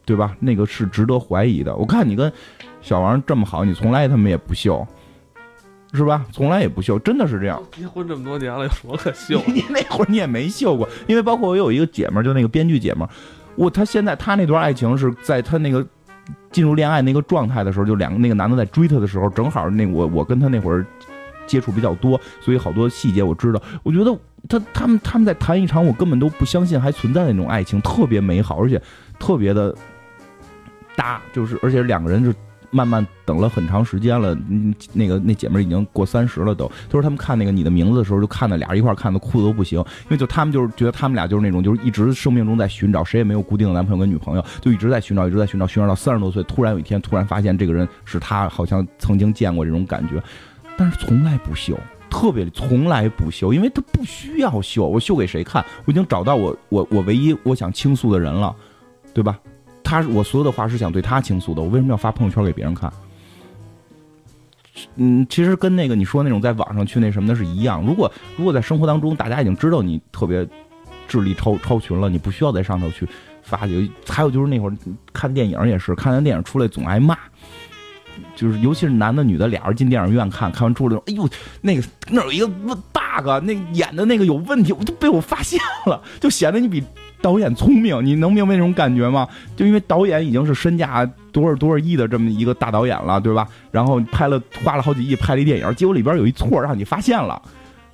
[0.05, 0.37] 对吧？
[0.41, 1.77] 那个是值得怀疑的。
[1.77, 2.31] 我看你跟
[2.81, 4.85] 小王这么好，你从来他们也不秀。
[5.95, 6.25] 是吧？
[6.33, 7.63] 从来也不秀，真的是这样。
[7.77, 9.39] 结婚这么多年了，有什么可秀？
[9.47, 13.11] 你那会儿你也没秀过，因为包括我有一个姐们儿，就那个编剧姐们儿，
[13.57, 15.87] 我她现在她那段爱情是在她那个
[16.51, 20.87] 进入恋爱那个状态的时候，就两个那个男的在追她的时候，正好那我我跟她那会儿
[21.47, 23.61] 接触比较多，所以好多细节我知道。
[23.83, 24.19] 我觉得
[24.49, 28.81] 她他们他们在谈一场我根本都不相信还存在的那种爱情，特别美好，而且
[29.19, 29.75] 特别的
[30.97, 32.35] 搭，就是而且两个人是。
[32.73, 36.67] 慢慢等了很长时间了，嗯，那个那姐们已经过三十了都。
[36.89, 50.23] 她说他们看那个你的名字的时候，就看的俩人一块看的哭的都不行，因为就他们就是觉得他们俩就是那种就是一直生命中在寻找，谁也没有固定的男朋友跟女朋友，就一直在寻找，一直在寻找，寻找到三十多岁，突然有一天突然发现这个人是他好像曾经见过这种感觉，
[50.77, 51.79] 但是从来不秀。
[52.11, 54.87] 特别从来不秀，因为他不需要秀。
[54.87, 55.65] 我秀给谁看？
[55.87, 58.55] 我已经找到我我我唯一我想倾诉的人了，
[59.15, 59.39] 对吧？
[59.83, 62.93] 他我所有的话是想对他倾诉的，我为什么要发朋友圈给别人看？
[64.97, 67.85] 嗯，其实跟那个你说那种在网上去那什么的是一样。
[67.85, 70.47] 如果如果在生活当中大家已经知道你特别
[71.07, 73.07] 智力超超群了，你不需要在上头去
[73.43, 73.59] 发。
[74.09, 74.77] 还有就是那会儿
[75.13, 77.17] 看电影也是，看完电影出来总挨骂。
[78.37, 81.29] 就是尤其是男的女的俩人进电影院看看完之后，哎呦，
[81.61, 86.83] 那个那有一个 bug，那演的那个有问题，我都被我发现了，就显得你比
[87.23, 88.05] 导演聪明。
[88.05, 89.27] 你能明白那种感觉吗？
[89.57, 93.49] 就因为导演已经是身价多少多少亿的这么一个大导演了，对吧？
[93.71, 97.41] 然后拍了花了好几亿拍了一电影，结果里边有一错让你发现了，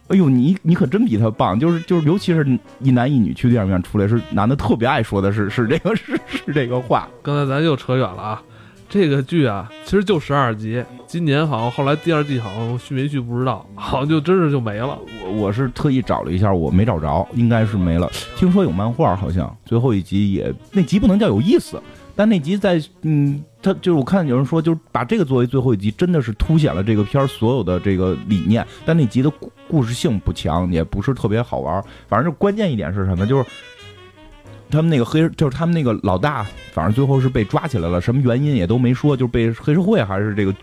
[0.09, 1.61] 哎呦，你你可真比他棒。
[1.61, 7.07] 就是就是，尤其是一男一女去电影院出来，是男的特别爱说的是是这个是是这个话。
[7.23, 8.43] 刚才咱又扯远了啊。
[8.89, 10.83] 这个剧啊，其实就十二集。
[11.07, 14.99] 今年好像后来第二季好像续没续不知道，好像就真是就没了。
[15.25, 18.11] 我我是特意找了一下，我没找着，应该是没了。
[18.37, 21.81] 听说有漫画，好像最后一集也那集不能叫有意思，
[22.17, 28.67] 但那集在嗯，他就是我看有人说，就是把这个作为最后一集，真的是凸显了这个片儿所有的这个理念。
[28.87, 31.83] 但那集的故故事性不强，也不是特别好玩。
[32.09, 33.45] 反正就关键一点是什么，就是。
[34.71, 40.55] 他们那个黑就是他们那个老大，反正最后是被抓起来了，什么原因也都没说，就是被黑社会还是这个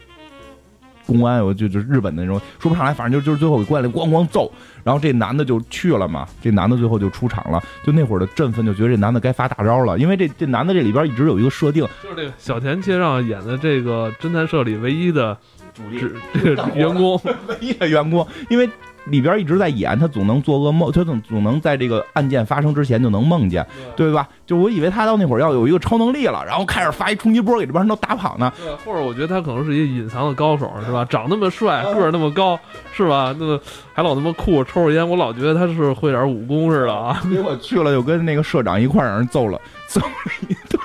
[1.08, 4.52] 公安，我就就日本的那种说不上来，反正就就是最后给关了咣咣揍，
[4.84, 15.38] 然后这男的就去了嘛，这男的最后就出场了，就那会儿的振奋，就觉得这男的该发大招了，因为这这男的这里边一直有一个设定，就是这个小田切让演的这个侦探社里唯一的
[15.74, 16.00] 主力
[16.34, 18.70] 这个员工， 唯一的员工，因为。
[19.06, 24.28] 里边一直在演，他总能做噩梦，他总总能在这个案件发生之前就能梦见，对吧？
[24.46, 28.52] 就我以为他到那会儿要有一个超能力了，然后开始发一冲击波给这帮人都打跑呢。
[28.58, 31.06] 对，或者我觉得他可能是一个隐藏的高手，是吧？
[31.06, 32.60] 长那么帅，个儿那么高，
[32.94, 33.36] 是吧？
[33.40, 33.60] 那么
[33.94, 37.22] 还老那么酷，抽着烟，我老觉得他是会点武功似的啊。
[37.30, 40.08] 结果去了，就跟那个社长一块让人揍了， 揍了
[40.50, 40.82] 一顿。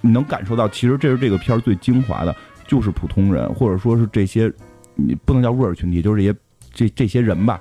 [0.00, 2.34] 你能感受到，其实这是这个片儿最精华的，
[2.66, 4.52] 就是普通人，或者说是这些，
[4.94, 6.36] 你不能叫弱势群体，就是这些。
[6.80, 7.60] 这这些人吧，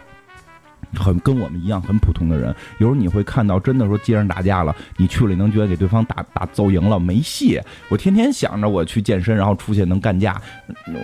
[0.95, 2.55] 很跟我们一样很普通的人。
[2.77, 7.59] 有时候你会看到，真的说街上打架了，你去了能觉得给对方打打揍赢了没戏。
[7.89, 10.41] 我天天想着我去健身，然后出去能干架，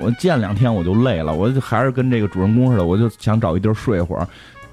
[0.02, 4.26] 我健两天我就累了，我就还是跟这个主人公似的，我就想找一地儿睡会儿。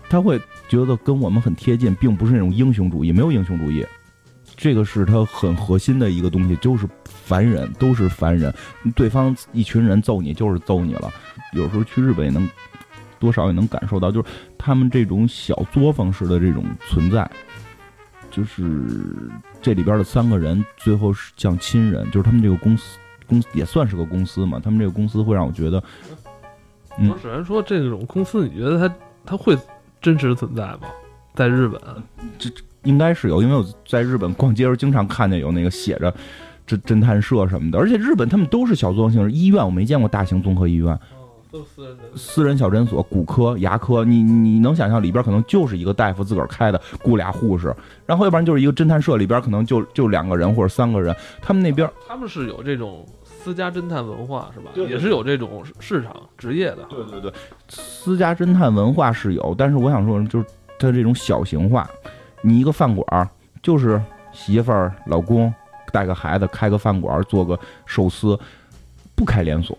[0.08, 3.84] 他会觉得跟我们很贴近，并不是那种英雄主义，没有英雄主义。
[4.56, 8.54] 这个是他很核心的一个东西，就是凡人都是凡人，
[8.94, 11.12] 对方一群人揍你就是揍你了。
[11.54, 12.48] 有时候去日本也能。
[13.22, 17.30] 多少也能感受到，就是他们这种小作坊式的这种存在，
[18.32, 18.60] 就是
[19.62, 22.98] 这里边的三个人最后是像亲人，就是他们这个公司
[23.28, 24.60] 公司也算是个公司嘛。
[24.62, 25.80] 他们这个公司会让我觉得，
[26.98, 28.92] 嗯，首先说这种公司，你觉得它
[29.24, 29.56] 它会
[30.00, 30.80] 真实存在吗？
[31.32, 31.80] 在日本，
[32.40, 32.50] 这
[32.82, 36.12] 应该是有，因为我在日本逛街时候经常看见有那个写着
[36.66, 40.98] 侦侦探社什么的，而且日本他们都是小作坊性医院，我没见过大型综合医院。
[41.52, 47.74] 都私人的私人小诊所，骨科、牙科，你你能想象里边可能就是一个大夫自个儿开的，雇俩护士，
[48.06, 54.70] 然后要不然就是一个侦探社里边可能就就两个人或者三个人，他们那边他们是有这种私家侦探文化是吧？
[54.74, 56.78] 也是有这种市场职业的。
[56.88, 57.30] 对对对，
[57.68, 60.46] 私家侦探文化是有，但是我想说就是
[60.78, 61.86] 他这种小型化，
[62.40, 63.28] 你一个饭馆
[63.62, 64.00] 就是
[64.32, 65.52] 媳妇儿、老公
[65.92, 68.38] 带个孩子开个饭馆做个寿司，
[69.14, 69.76] 不开连锁。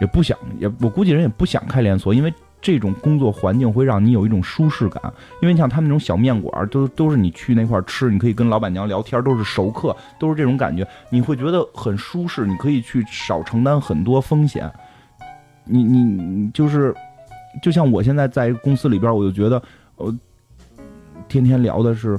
[0.00, 5.00] 也不想，也我估计人也不想开连锁，因为这种工作环境会让你有一种舒适感。
[5.40, 14.70] 因为像他们那种小面馆，都都是你去那块吃，你可以跟老板娘聊天，都是熟客，都是这种感觉，你会觉得很舒适，你可以去少承担很多风险。
[15.64, 16.94] 你你你就是，
[17.62, 19.62] 就像我现在在公司里边，我就觉得，
[19.96, 20.14] 我
[21.28, 22.18] 天天聊的是。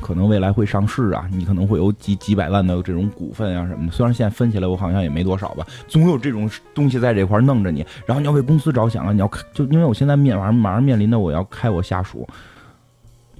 [0.00, 3.92] 可能未来会上市啊，你可能会有几几百万的这种股份啊什么的。
[3.92, 7.84] 虽然现在分起来我好像也没多少吧，总有这种东西在这块弄着你。
[8.06, 12.28] 然后你要为公司着想啊，你要开就因为我现在面马上马上面临的我要开我下属，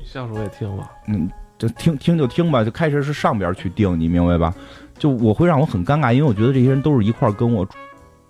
[0.03, 2.65] 下属也听了，嗯，就听听就听吧。
[2.65, 4.55] 就开始是上边去定，你明白吧？
[4.99, 7.67] 就我会让我很尴尬，因为我觉得这些人都是一块跟我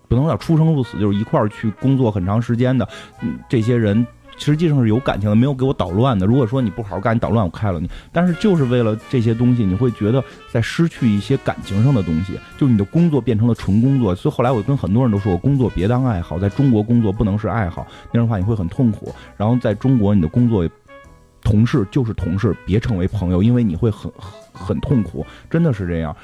[0.09, 2.87] 不能叫出生入死，就是一块去工作很长时间的，
[3.23, 4.07] 嗯，这些人。
[4.47, 6.27] 实际上是有感情的，没有给我捣乱的。
[6.27, 7.89] 如果说你不好好干，你捣乱我开了你。
[8.11, 14.15] 但是就是为了这些东西，你会觉得在失去一些感情上的东西，就你的工作变成了纯工作。
[14.15, 19.15] 所以后来我跟很多人都说，我工作别当爱好，在中国工作不能是爱好，那样的话你会很痛苦。
[19.37, 20.69] 然后在中国，你的工作
[21.43, 24.11] 同事就是同事，别成为朋友，因为你会很
[24.53, 26.17] 很痛苦，真的是这样。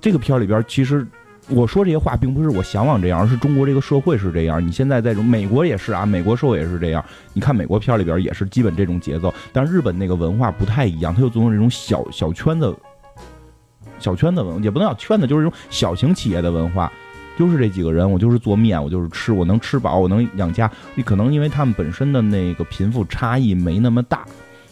[0.00, 1.06] 这个片儿里边其实。
[1.48, 4.66] 我说这些话并不是我向往这样，而是中国这个社会是这样。
[4.66, 7.04] 你现在在美国也是啊，美国社会也是这样。
[7.34, 12.74] 你看美国片里边也是基本这种节奏，但日本那个文化不太一样，它就作用这种小小圈子、
[13.98, 16.90] 小圈子文，也不能叫圈子，就是这种小型企业的文化。
[17.36, 20.70] 就是这几个人，我就是做面，我就是吃，我能吃饱，我能养家。
[20.94, 24.24] 你可能因为他们本身的那个贫富差异没那么大，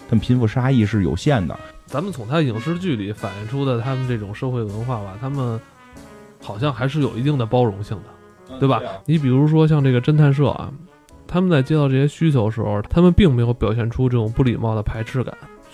[0.08, 1.58] 他们贫富差异是有限的。
[1.84, 5.60] 咱们从他影视剧里反映出的他们这种社会文化吧，他们。
[6.42, 8.82] 好像还是有一定的包容性的，对吧？
[9.06, 10.70] 你比如说像这个侦探社啊，
[11.26, 15.32] 他们在接到这些需求的时候，他们并没有表现出这种不礼貌的排斥感，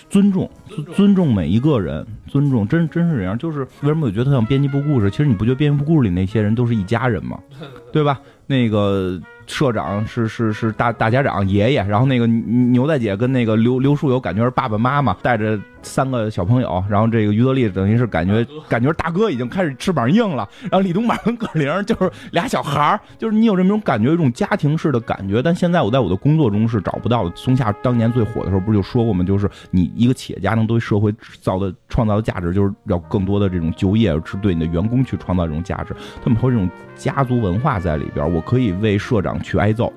[0.09, 0.49] 尊重，
[0.95, 3.37] 尊重每一个人，尊重，真真是这样。
[3.37, 5.11] 就是为什么我觉得他像编辑部故事？
[5.11, 7.39] 其实你不觉得编辑部故事里那些人都是一家人吗？
[7.93, 8.21] 对吧？
[8.47, 9.21] 那个。
[9.51, 25.41] 社长是是是大大家长爷爷，然后那个牛大姐跟那个刘刘树友感觉是爸爸妈妈带着三个小朋友，然后这个于德利等于是感觉 感觉大哥已经开始翅膀硬了，然后李东满跟葛玲就是俩小孩儿，就是你有这么种感觉，一种家庭式的感觉。
[25.41, 27.35] 但现在我在我的工作中是找不到的。
[27.37, 29.25] 松下当年最火的时候不是就说过吗？
[29.25, 35.95] 就是你一个企业家能对社会造的创造的价值，就是要更多的这种就业，是对你的员工去创造这种价值。
[36.23, 39.29] 他们有这种家族文化在里边，我可以为社长。
[39.41, 39.93] 去挨揍，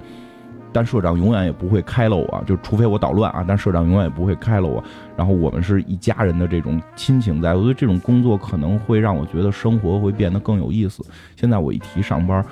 [0.74, 3.44] 但社长永远也不会开了我，就除非我捣乱啊！
[3.48, 4.84] 但社长永远也不会开了我。
[5.18, 11.04] 然后我们是一家人的这种亲情，在我觉得这种工作可能会让我觉得生活会变得更有意思。
[11.36, 12.46] 现在我一提上班，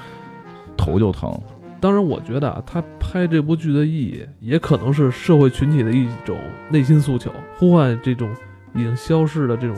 [0.76, 1.32] 头就疼。
[1.80, 6.38] 当然，我觉得啊，他拍这部剧的意义，也可能是社会群体的一种
[6.70, 8.30] 内心诉求，呼唤这种
[8.76, 9.78] 已经消逝的这种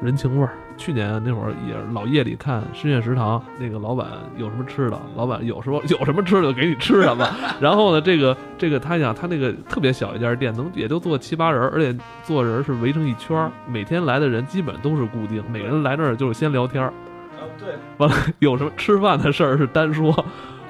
[0.00, 0.52] 人情味儿。
[0.76, 4.06] 去年那会儿也老夜里看深夜食堂，那个老板
[4.36, 7.28] 有什么吃的，老板有时候有什么吃的就给你吃什么。
[7.60, 16.88] 然后呢，这个这个他想他那个特别小一家店，能也就坐七八人，而且坐人是围成一圈，每天来的人基本都是固定，每个人来那儿就是先聊天儿。
[16.88, 17.74] 啊，对。
[17.96, 20.24] 完了有什么吃饭的事儿是单说，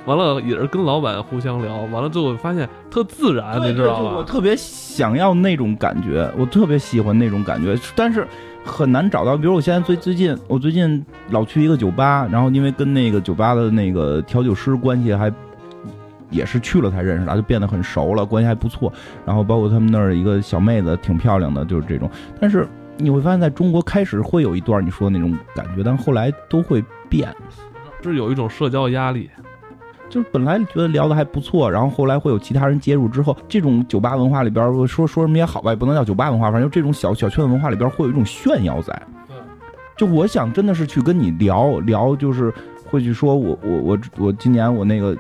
[0.05, 4.15] 完了也是跟老板互相聊，完了最后发现特自然，你知道吗？
[4.17, 8.27] 我特别想要那种感觉，我特别喜欢那种感觉，但是。
[8.67, 15.33] 很难找到，比如我现在最最近，我最近老去一个酒吧，然后因为跟那个酒吧的那个调酒师关系还
[16.31, 18.93] 也是去了才认识的，就变得很熟了，关系还不错。
[19.25, 22.11] 然后包括他们那儿一个小妹子挺漂亮的，就是这种。
[22.41, 27.33] 但是你会发现在中国开始会有一段你说的那种感觉，但后来都会变，
[28.03, 29.31] 是有一种社交压力。
[30.09, 39.03] 就是本来觉得聊的还不错，然后后来会有其他人介入之后，这种酒吧文化里边说说什么也好吧，也不能叫酒吧文化，反正就这种小小圈子文化里边会有一种炫耀在。
[39.97, 42.53] 就我想真的是去跟你聊聊，就是
[42.85, 45.17] 会去说我我我我今年我那个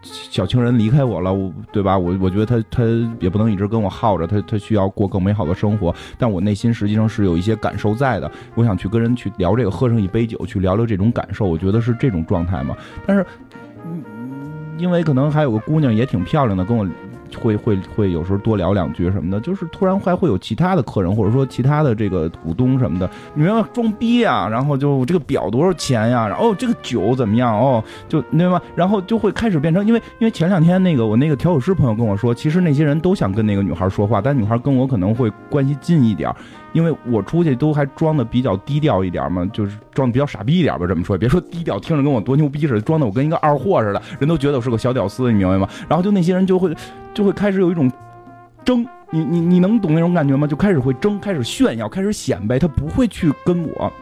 [0.00, 1.98] 小情人离开我了，我对吧？
[1.98, 2.82] 我我觉得他他
[3.20, 8.30] 也不能一直跟我耗着，他他需要过更美好的生活，但我内心实际上是有一些感受在的。
[8.54, 12.74] 我想去跟人去聊这个，喝上一杯酒，去聊聊这种感受，我觉得是这种状态嘛。
[13.06, 13.26] 但是。
[14.78, 16.86] 因为可能还有个姑娘也挺漂亮的，跟我
[17.40, 28.60] 会会会有时候多聊两句什么的，就是突然还会有其他的客人或者说其他的这个股东什么的，你们要装逼啊，然后就这个表多少钱呀，然后这个酒怎么样哦，就对吗？
[28.74, 36.32] 然后就会开始变成，因为因为前两天那个我那个调酒师朋友跟我说，其实那些人都想跟那个女孩说话，但女孩跟我可能会关系近一点。
[36.72, 45.68] 因为我出去都还装的比较低调一点嘛，就是装的比较傻逼一点吧，这么说，别说低调，听着跟我多牛逼似的，装的我跟一个二货似的，人都觉得我是个小屌丝，你明白吗？
[45.86, 46.74] 然后就那些人就会，
[47.14, 47.90] 就会开始有一种
[48.64, 50.46] 争，你你你能懂那种感觉吗？
[50.46, 53.92] 就开始会争，开始炫耀，开始显摆，他不会去跟我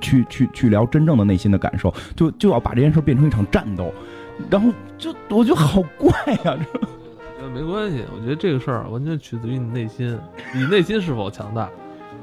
[0.00, 3.92] 去去去聊真正的内心的感受，就就要把这件事变成一场战斗，
[4.50, 6.10] 然后就我觉得好怪
[6.44, 6.64] 呀，这。
[7.54, 10.16] 没关系，我觉得这个事儿完全取决于你内心，
[10.54, 11.68] 你内心是否强大。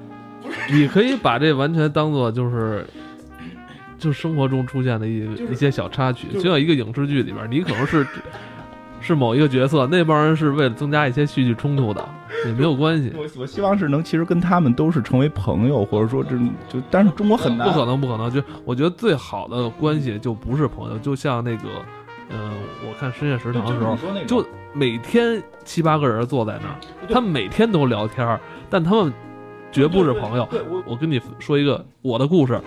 [0.71, 2.85] 你可以把这完全当做就是，
[3.97, 8.07] 就生活中出现的一一些小插曲，就像一个影视剧里边，你可能是
[8.99, 12.03] 是某一个角色，那帮人是为了增加一些戏剧冲突的，
[12.45, 13.13] 也没有关系。
[13.15, 16.37] 我我希望是能，其实跟他们都是成为朋友，或者说这
[16.67, 18.29] 就，但是中国很难，不可能，不可能。
[18.31, 21.69] 就我觉得最好的关系就不是朋友，就像那个。
[22.29, 22.51] 嗯，
[22.85, 26.75] 我看深夜食堂的时候，就每天七八个人坐在那儿，
[27.09, 28.37] 他们每天都聊天，
[28.69, 29.13] 但他们
[29.71, 30.45] 绝不是朋友。
[30.69, 32.59] 我我跟你说一个我的故事，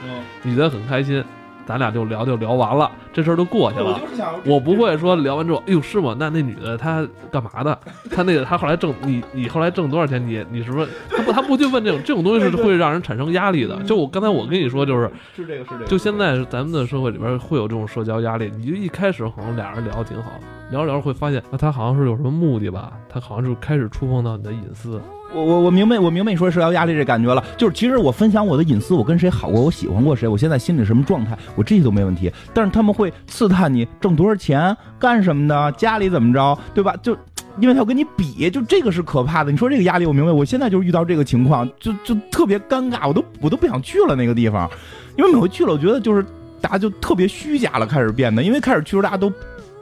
[0.43, 1.23] 你觉得很开心，
[1.71, 4.01] 咱俩就聊就聊完了，这事儿就过去了。
[4.45, 6.17] 我不会说聊完之后，哎呦是吗？
[6.19, 7.79] 那那女的她干嘛的？
[8.11, 10.21] 她那个她后来挣你你后来挣多少钱？
[10.27, 13.81] 你你是不是他不她不去问这种这种东西是会让人产生压力的？
[13.85, 20.33] 就我刚才我跟你说就是是这个是这个，就现在咱们的社会里边会有这种社交压力，你就一开始可能俩人聊得挺好，
[20.73, 22.93] 聊着聊着会发现，那他好像是有什么目的吧？
[23.09, 25.01] 他好像是开始触碰到你的隐私。
[25.33, 27.45] 我我我明白，我明白你说社交压力这感觉了。
[27.57, 32.33] 就是其实我分享我的隐私，我跟谁好过，我喜欢过谁，我现在心里什么状态，我这些都没问题。
[32.53, 36.95] 但是他们会刺探你挣多少钱，干什么的，家里怎么着，对吧？
[37.03, 37.17] 就
[37.61, 39.53] 因为他要跟你比，就这个是可怕的。
[39.53, 40.33] 你说这个压力，我明白。
[40.33, 44.69] 我现在就是遇到这个情况，就就特别尴尬，我都我都不想去了那个地方，
[45.17, 46.25] 因为每回去了，我觉得就是
[46.61, 49.33] 大家就特别虚假了，开始变得，因为开始去时候大家都。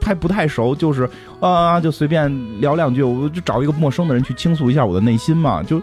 [0.01, 5.61] 还不太熟，就是啊，就随便聊两句，我就找一个陌生的人去倾诉一下我的内心嘛。
[5.61, 5.79] 就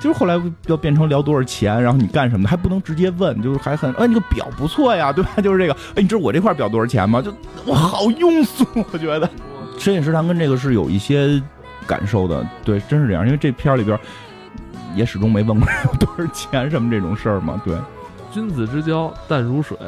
[0.00, 5.30] 就是后来要变成聊多少钱，然后你干什么，还不能直接问，就是还很哎，你个表不错呀，对吧？
[5.42, 7.22] 就是这个，哎，你知道我这块表多少钱吗？
[7.22, 7.32] 就
[7.64, 9.28] 我好庸俗，我觉得。
[9.78, 11.42] 深夜食堂跟这个是有一些
[11.86, 13.98] 感受的，对，真是这样，因为这片里边
[14.94, 17.74] 也始终没问过有多少钱什么这种事儿嘛，对。
[18.30, 19.78] 君子之交淡如水，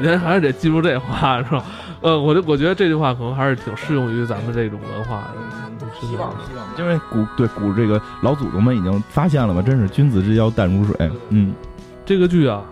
[0.00, 1.64] 人还是得记住这话，是吧？
[2.02, 5.56] 呃，我就我觉得这句话可能还是挺适用于咱们这种文化的。
[5.98, 11.10] 希望希望，因为古对古这个老祖宗们已经发现了嘛，真是君子之交淡如水。
[11.30, 11.54] 嗯，
[12.04, 12.62] 这个剧啊，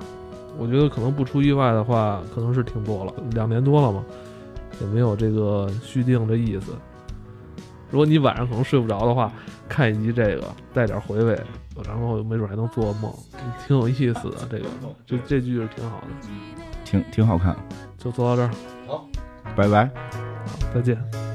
[0.59, 4.05] 我觉得可能不出意外的话，可能是挺多了，两年多了嘛，
[4.79, 6.73] 也没有这个续订的意思。
[7.91, 9.33] 如果你晚上可能睡不着的话，
[9.69, 10.45] 看一集这个
[10.75, 11.41] 带点回味，
[11.87, 13.11] 然后没准还能做梦，
[13.67, 14.37] 挺有意思的。
[14.51, 14.67] 这个
[15.07, 16.29] 就这剧是挺好的，
[16.85, 17.57] 挺挺好看。
[17.97, 18.55] 就做到这儿，好，
[19.57, 19.91] 拜拜，
[20.75, 21.34] 再见。